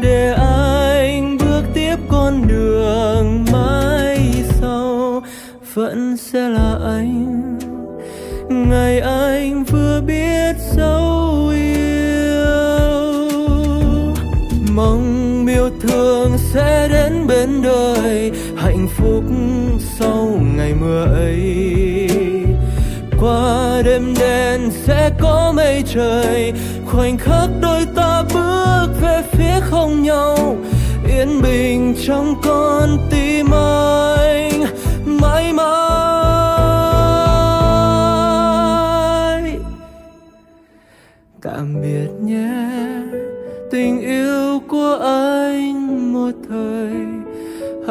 Để 0.01 0.33
anh 0.37 1.37
bước 1.37 1.63
tiếp 1.73 1.95
con 2.09 2.47
đường 2.47 3.45
mãi 3.51 4.33
sau, 4.61 5.21
vẫn 5.73 6.17
sẽ 6.17 6.49
là 6.49 6.79
anh. 6.85 7.57
Ngày 8.49 8.99
anh 8.99 9.63
vừa 9.63 10.01
biết 10.01 10.55
dấu 10.77 11.47
yêu. 11.47 11.75
Mong 14.75 15.14
sẽ 16.55 16.87
đến 16.91 17.27
bên 17.27 17.61
đời, 17.61 18.31
hạnh 18.57 18.87
phúc 18.97 19.23
sau 19.99 20.39
ngày 20.57 20.73
mưa 20.81 21.05
ấy. 21.05 22.09
Qua 23.19 23.81
đêm 23.85 24.13
đen 24.19 24.69
sẽ 24.71 25.11
có 25.19 25.53
mây 25.55 25.83
trời, 25.93 26.53
khoảnh 26.85 27.17
khắc 27.17 27.49
đôi 27.61 27.85
ta 27.95 28.23
bước 28.33 28.87
về 29.01 29.21
phía 29.31 29.59
không 29.61 30.03
nhau. 30.03 30.57
Yên 31.07 31.41
bình 31.41 31.95
trong 32.07 32.35
con 32.43 32.97
tim 33.11 33.45
anh, 33.53 34.63
mãi 35.05 35.53
mãi. 35.53 35.75
Tạm 41.41 41.81
biệt 41.81 42.09
nhé, 42.21 42.59
tình 43.71 44.01
yêu 44.01 44.59
của 44.67 44.99
anh 45.03 45.24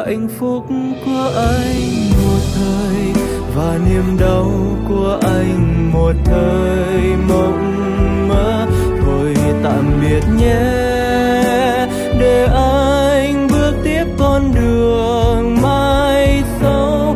hạnh 0.05 0.27
phúc 0.39 0.65
của 1.05 1.31
anh 1.35 2.09
một 2.23 2.39
thời 2.55 3.23
và 3.55 3.79
niềm 3.89 4.17
đau 4.19 4.51
của 4.89 5.19
anh 5.21 5.91
một 5.93 6.13
thời. 6.25 7.15
Mộng 7.29 8.27
mơ 8.27 8.65
thôi 9.05 9.35
tạm 9.63 10.01
biệt 10.01 10.23
nhé. 10.37 10.61
Để 12.19 12.47
anh 12.55 13.47
bước 13.51 13.73
tiếp 13.83 14.05
con 14.19 14.51
đường 14.55 15.61
mai 15.61 16.43
sau, 16.61 17.15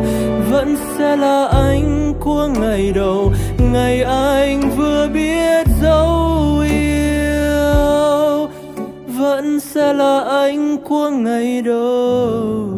vẫn 0.50 0.76
sẽ 0.98 1.16
là 1.16 1.46
anh 1.46 2.14
của 2.20 2.48
ngày 2.60 2.92
đầu, 2.94 3.32
ngày 3.72 4.02
anh 4.02 4.70
vừa 4.76 5.08
biết 5.14 5.66
dấu 5.82 6.58
yêu, 6.70 8.48
vẫn 9.18 9.60
sẽ 9.60 9.92
là 9.92 10.20
anh 10.20 10.76
của 10.88 11.10
ngày 11.10 11.62
đầu. 11.62 12.69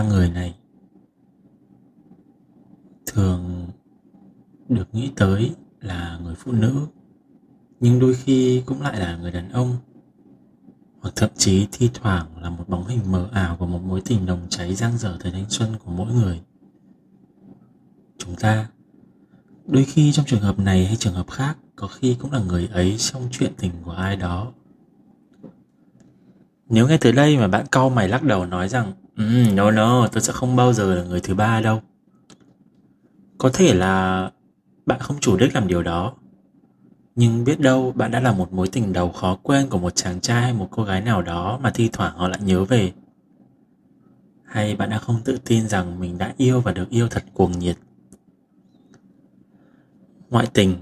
Ba 0.00 0.08
người 0.08 0.30
này 0.30 0.54
thường 3.06 3.68
được 4.68 4.94
nghĩ 4.94 5.10
tới 5.16 5.54
là 5.80 6.18
người 6.22 6.34
phụ 6.34 6.52
nữ, 6.52 6.86
nhưng 7.80 8.00
đôi 8.00 8.14
khi 8.14 8.62
cũng 8.66 8.82
lại 8.82 9.00
là 9.00 9.16
người 9.16 9.32
đàn 9.32 9.50
ông, 9.50 9.76
hoặc 11.00 11.12
thậm 11.16 11.30
chí 11.36 11.66
thi 11.72 11.90
thoảng 11.94 12.42
là 12.42 12.50
một 12.50 12.68
bóng 12.68 12.86
hình 12.86 13.12
mờ 13.12 13.28
ảo 13.32 13.56
của 13.56 13.66
một 13.66 13.82
mối 13.82 14.02
tình 14.04 14.26
nồng 14.26 14.46
cháy 14.48 14.74
giang 14.74 14.98
dở 14.98 15.16
thời 15.20 15.32
thanh 15.32 15.50
xuân 15.50 15.76
của 15.84 15.90
mỗi 15.90 16.12
người. 16.12 16.40
Chúng 18.18 18.36
ta, 18.36 18.70
đôi 19.66 19.84
khi 19.84 20.12
trong 20.12 20.26
trường 20.26 20.40
hợp 20.40 20.58
này 20.58 20.86
hay 20.86 20.96
trường 20.96 21.14
hợp 21.14 21.30
khác, 21.30 21.58
có 21.76 21.86
khi 21.86 22.16
cũng 22.20 22.32
là 22.32 22.40
người 22.40 22.68
ấy 22.72 22.96
trong 22.98 23.28
chuyện 23.30 23.52
tình 23.58 23.72
của 23.84 23.92
ai 23.92 24.16
đó 24.16 24.52
nếu 26.70 26.88
nghe 26.88 26.96
tới 26.96 27.12
đây 27.12 27.38
mà 27.38 27.48
bạn 27.48 27.66
cau 27.72 27.90
mày 27.90 28.08
lắc 28.08 28.22
đầu 28.22 28.46
nói 28.46 28.68
rằng 28.68 28.92
um, 29.16 29.54
no 29.54 29.70
no 29.70 30.06
tôi 30.06 30.22
sẽ 30.22 30.32
không 30.32 30.56
bao 30.56 30.72
giờ 30.72 30.94
là 30.94 31.02
người 31.04 31.20
thứ 31.20 31.34
ba 31.34 31.60
đâu. 31.60 31.82
Có 33.38 33.50
thể 33.52 33.74
là 33.74 34.30
bạn 34.86 35.00
không 35.00 35.16
chủ 35.20 35.36
đích 35.36 35.54
làm 35.54 35.68
điều 35.68 35.82
đó. 35.82 36.14
Nhưng 37.14 37.44
biết 37.44 37.60
đâu 37.60 37.92
bạn 37.92 38.10
đã 38.10 38.20
là 38.20 38.32
một 38.32 38.52
mối 38.52 38.68
tình 38.68 38.92
đầu 38.92 39.12
khó 39.12 39.38
quên 39.42 39.68
của 39.68 39.78
một 39.78 39.96
chàng 39.96 40.20
trai 40.20 40.42
hay 40.42 40.52
một 40.52 40.68
cô 40.70 40.84
gái 40.84 41.00
nào 41.00 41.22
đó 41.22 41.58
mà 41.62 41.70
thi 41.70 41.90
thoảng 41.92 42.16
họ 42.16 42.28
lại 42.28 42.40
nhớ 42.44 42.64
về. 42.64 42.92
Hay 44.44 44.76
bạn 44.76 44.90
đã 44.90 44.98
không 44.98 45.20
tự 45.24 45.38
tin 45.44 45.68
rằng 45.68 46.00
mình 46.00 46.18
đã 46.18 46.34
yêu 46.36 46.60
và 46.60 46.72
được 46.72 46.90
yêu 46.90 47.08
thật 47.08 47.24
cuồng 47.34 47.58
nhiệt. 47.58 47.76
Ngoại 50.30 50.46
tình 50.52 50.74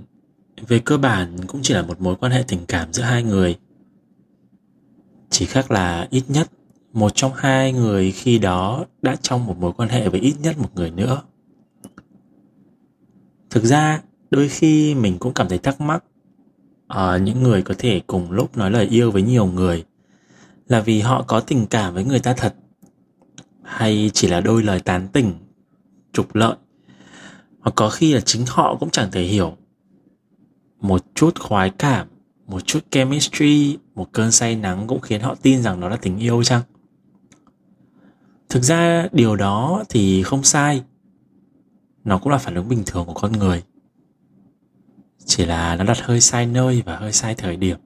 về 0.66 0.78
cơ 0.78 0.98
bản 0.98 1.46
cũng 1.46 1.60
chỉ 1.62 1.74
là 1.74 1.82
một 1.82 2.00
mối 2.00 2.16
quan 2.16 2.32
hệ 2.32 2.44
tình 2.48 2.66
cảm 2.68 2.92
giữa 2.92 3.02
hai 3.02 3.22
người 3.22 3.56
chỉ 5.30 5.46
khác 5.46 5.70
là 5.70 6.06
ít 6.10 6.24
nhất 6.28 6.50
một 6.92 7.12
trong 7.14 7.32
hai 7.34 7.72
người 7.72 8.12
khi 8.12 8.38
đó 8.38 8.84
đã 9.02 9.16
trong 9.22 9.46
một 9.46 9.56
mối 9.58 9.72
quan 9.72 9.88
hệ 9.88 10.08
với 10.08 10.20
ít 10.20 10.34
nhất 10.42 10.58
một 10.58 10.68
người 10.74 10.90
nữa. 10.90 11.22
Thực 13.50 13.64
ra 13.64 14.02
đôi 14.30 14.48
khi 14.48 14.94
mình 14.94 15.18
cũng 15.18 15.34
cảm 15.34 15.48
thấy 15.48 15.58
thắc 15.58 15.80
mắc 15.80 16.04
ở 16.86 17.10
ờ, 17.10 17.18
những 17.18 17.42
người 17.42 17.62
có 17.62 17.74
thể 17.78 18.00
cùng 18.06 18.30
lúc 18.30 18.56
nói 18.56 18.70
lời 18.70 18.86
yêu 18.86 19.10
với 19.10 19.22
nhiều 19.22 19.46
người 19.46 19.84
là 20.66 20.80
vì 20.80 21.00
họ 21.00 21.24
có 21.28 21.40
tình 21.40 21.66
cảm 21.66 21.94
với 21.94 22.04
người 22.04 22.20
ta 22.20 22.34
thật 22.36 22.54
hay 23.62 24.10
chỉ 24.14 24.28
là 24.28 24.40
đôi 24.40 24.62
lời 24.62 24.80
tán 24.80 25.08
tỉnh 25.12 25.32
trục 26.12 26.34
lợi 26.34 26.56
hoặc 27.60 27.72
có 27.76 27.90
khi 27.90 28.14
là 28.14 28.20
chính 28.20 28.44
họ 28.46 28.76
cũng 28.80 28.90
chẳng 28.90 29.10
thể 29.12 29.22
hiểu 29.22 29.56
một 30.80 31.04
chút 31.14 31.38
khoái 31.38 31.70
cảm 31.70 32.06
một 32.48 32.66
chút 32.66 32.90
chemistry 32.90 33.78
một 33.94 34.12
cơn 34.12 34.32
say 34.32 34.56
nắng 34.56 34.86
cũng 34.86 35.00
khiến 35.00 35.20
họ 35.20 35.34
tin 35.42 35.62
rằng 35.62 35.80
đó 35.80 35.88
là 35.88 35.96
tình 35.96 36.18
yêu 36.18 36.42
chăng? 36.44 36.62
Thực 38.48 38.62
ra 38.62 39.08
điều 39.12 39.36
đó 39.36 39.84
thì 39.88 40.22
không 40.22 40.42
sai. 40.42 40.82
Nó 42.04 42.18
cũng 42.18 42.32
là 42.32 42.38
phản 42.38 42.54
ứng 42.54 42.68
bình 42.68 42.82
thường 42.86 43.06
của 43.06 43.14
con 43.14 43.32
người. 43.32 43.62
Chỉ 45.24 45.44
là 45.44 45.76
nó 45.76 45.84
đặt 45.84 45.98
hơi 46.00 46.20
sai 46.20 46.46
nơi 46.46 46.82
và 46.86 46.96
hơi 46.96 47.12
sai 47.12 47.34
thời 47.34 47.56
điểm. 47.56 47.78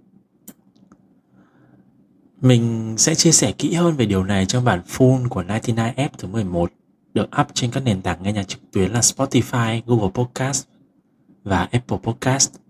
Mình 2.40 2.94
sẽ 2.98 3.14
chia 3.14 3.32
sẻ 3.32 3.52
kỹ 3.52 3.74
hơn 3.74 3.96
về 3.96 4.06
điều 4.06 4.24
này 4.24 4.46
trong 4.46 4.64
bản 4.64 4.82
full 4.88 5.28
của 5.28 5.42
99F 5.42 6.08
thứ 6.18 6.28
11 6.28 6.72
được 7.14 7.28
up 7.40 7.46
trên 7.54 7.70
các 7.70 7.80
nền 7.84 8.02
tảng 8.02 8.22
nghe 8.22 8.32
nhạc 8.32 8.48
trực 8.48 8.60
tuyến 8.72 8.92
là 8.92 9.00
Spotify, 9.00 9.82
Google 9.86 10.10
Podcast 10.14 10.66
và 11.44 11.68
Apple 11.72 11.98
Podcast. 12.02 12.61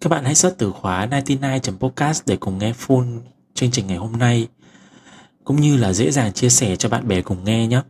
Các 0.00 0.08
bạn 0.08 0.24
hãy 0.24 0.34
search 0.34 0.58
từ 0.58 0.70
khóa 0.70 1.06
99.podcast 1.06 2.22
để 2.26 2.36
cùng 2.36 2.58
nghe 2.58 2.72
full 2.72 3.20
chương 3.54 3.70
trình 3.70 3.86
ngày 3.86 3.96
hôm 3.96 4.12
nay 4.12 4.48
cũng 5.44 5.60
như 5.60 5.76
là 5.76 5.92
dễ 5.92 6.10
dàng 6.10 6.32
chia 6.32 6.48
sẻ 6.48 6.76
cho 6.76 6.88
bạn 6.88 7.08
bè 7.08 7.22
cùng 7.22 7.44
nghe 7.44 7.66
nhé. 7.66 7.82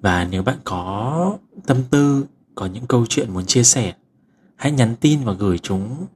Và 0.00 0.24
nếu 0.24 0.42
bạn 0.42 0.58
có 0.64 1.38
tâm 1.66 1.82
tư, 1.90 2.26
có 2.54 2.66
những 2.66 2.86
câu 2.86 3.06
chuyện 3.06 3.34
muốn 3.34 3.46
chia 3.46 3.62
sẻ, 3.62 3.94
hãy 4.56 4.72
nhắn 4.72 4.96
tin 5.00 5.24
và 5.24 5.32
gửi 5.32 5.58
chúng 5.58 6.06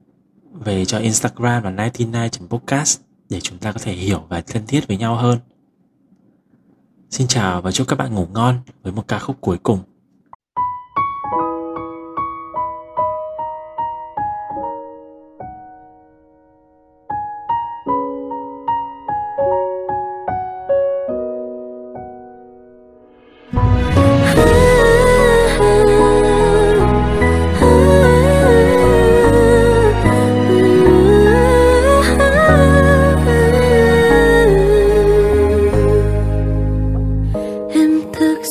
về 0.51 0.85
cho 0.85 0.97
Instagram 0.97 1.63
là 1.63 1.71
99.podcast 1.71 2.99
để 3.29 3.41
chúng 3.41 3.57
ta 3.57 3.71
có 3.71 3.79
thể 3.83 3.93
hiểu 3.93 4.23
và 4.29 4.41
thân 4.41 4.67
thiết 4.67 4.87
với 4.87 4.97
nhau 4.97 5.15
hơn. 5.15 5.39
Xin 7.09 7.27
chào 7.27 7.61
và 7.61 7.71
chúc 7.71 7.87
các 7.87 7.95
bạn 7.95 8.13
ngủ 8.13 8.27
ngon 8.33 8.59
với 8.83 8.93
một 8.93 9.07
ca 9.07 9.19
khúc 9.19 9.37
cuối 9.41 9.57
cùng. 9.63 9.79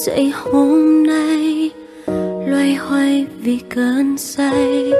dậy 0.06 0.32
hôm 0.34 1.06
nay, 1.06 1.70
loay 2.46 2.74
hoay 2.74 3.26
vì 3.42 3.58
cơn 3.74 4.18
say. 4.18 4.92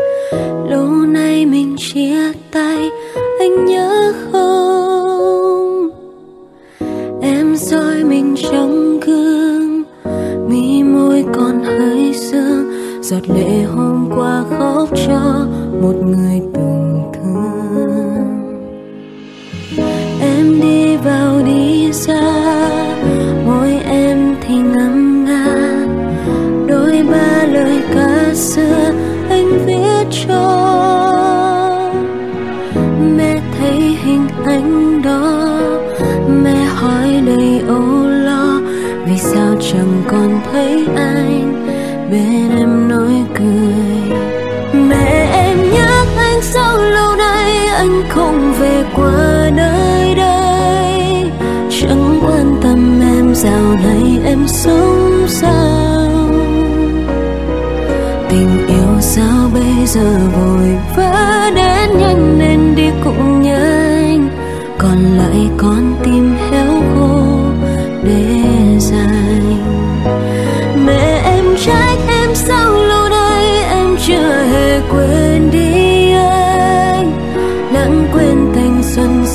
Lâu 0.71 0.89
nay 0.89 1.47
mình 1.47 1.77
chia 1.79 2.33
tay, 2.51 2.91
anh 3.39 3.65
nhớ 3.65 4.13
không? 4.33 5.91
Em 7.23 7.57
soi 7.57 8.05
mình 8.05 8.35
trong 8.53 9.01
gương 9.01 9.83
mi 10.49 10.83
môi 10.83 11.25
còn 11.35 11.65
hơi 11.65 12.15
sương. 12.15 12.65
Giọt 13.03 13.29
lệ 13.29 13.63
hôm 13.63 14.11
qua 14.17 14.45
khóc 14.59 14.89
cho 15.07 15.47
một 15.83 15.95
người 16.05 16.41
về 48.61 48.85
qua 48.95 49.51
nơi 49.57 50.15
đây. 50.15 51.31
Chẳng 51.71 52.21
quan 52.23 52.57
tâm 52.63 53.01
em 53.01 53.35
dạo 53.35 53.77
này 53.83 54.19
em 54.25 54.49
sống 54.49 55.25
sao. 55.29 56.11
Tình 58.29 58.67
yêu 58.67 59.01
sao 59.01 59.51
bây 59.55 59.87
giờ 59.87 60.19
vội 60.37 60.79
vã 60.97 61.51
đến 61.55 61.99
nhanh 61.99 62.39
nên 62.39 62.75
đi 62.77 62.91
cũng 63.05 63.43
nhanh. 63.43 64.29
Còn 64.79 64.99
lại 65.19 65.49
con 65.57 65.95
tim 66.05 66.35
héo 66.51 66.83
khô 66.95 67.44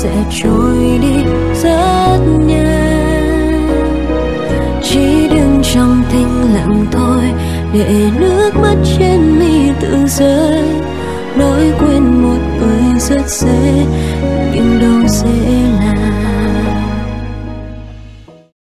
sẽ 0.02 0.24
trôi 0.42 0.98
đi 1.02 1.24
rất 1.62 2.18
nhanh. 2.46 3.68
Chỉ 4.82 5.28
đứng 5.28 5.62
trong 5.74 6.02
thinh 6.10 6.54
lặng 6.54 6.86
thôi, 6.92 7.22
để 7.72 8.10
nước 8.20 8.50
mắt 8.62 8.76
trên 8.98 9.38
mi 9.38 9.70
tự 9.80 9.96
rơi. 10.06 10.64
Nói 11.36 11.72
quên 11.78 12.22
một 12.22 12.38
người 12.58 13.00
rất 13.00 13.28
dễ, 13.28 13.86
nhưng 14.54 14.78
đâu 14.80 15.08
dễ 15.08 15.62
làm 15.80 15.99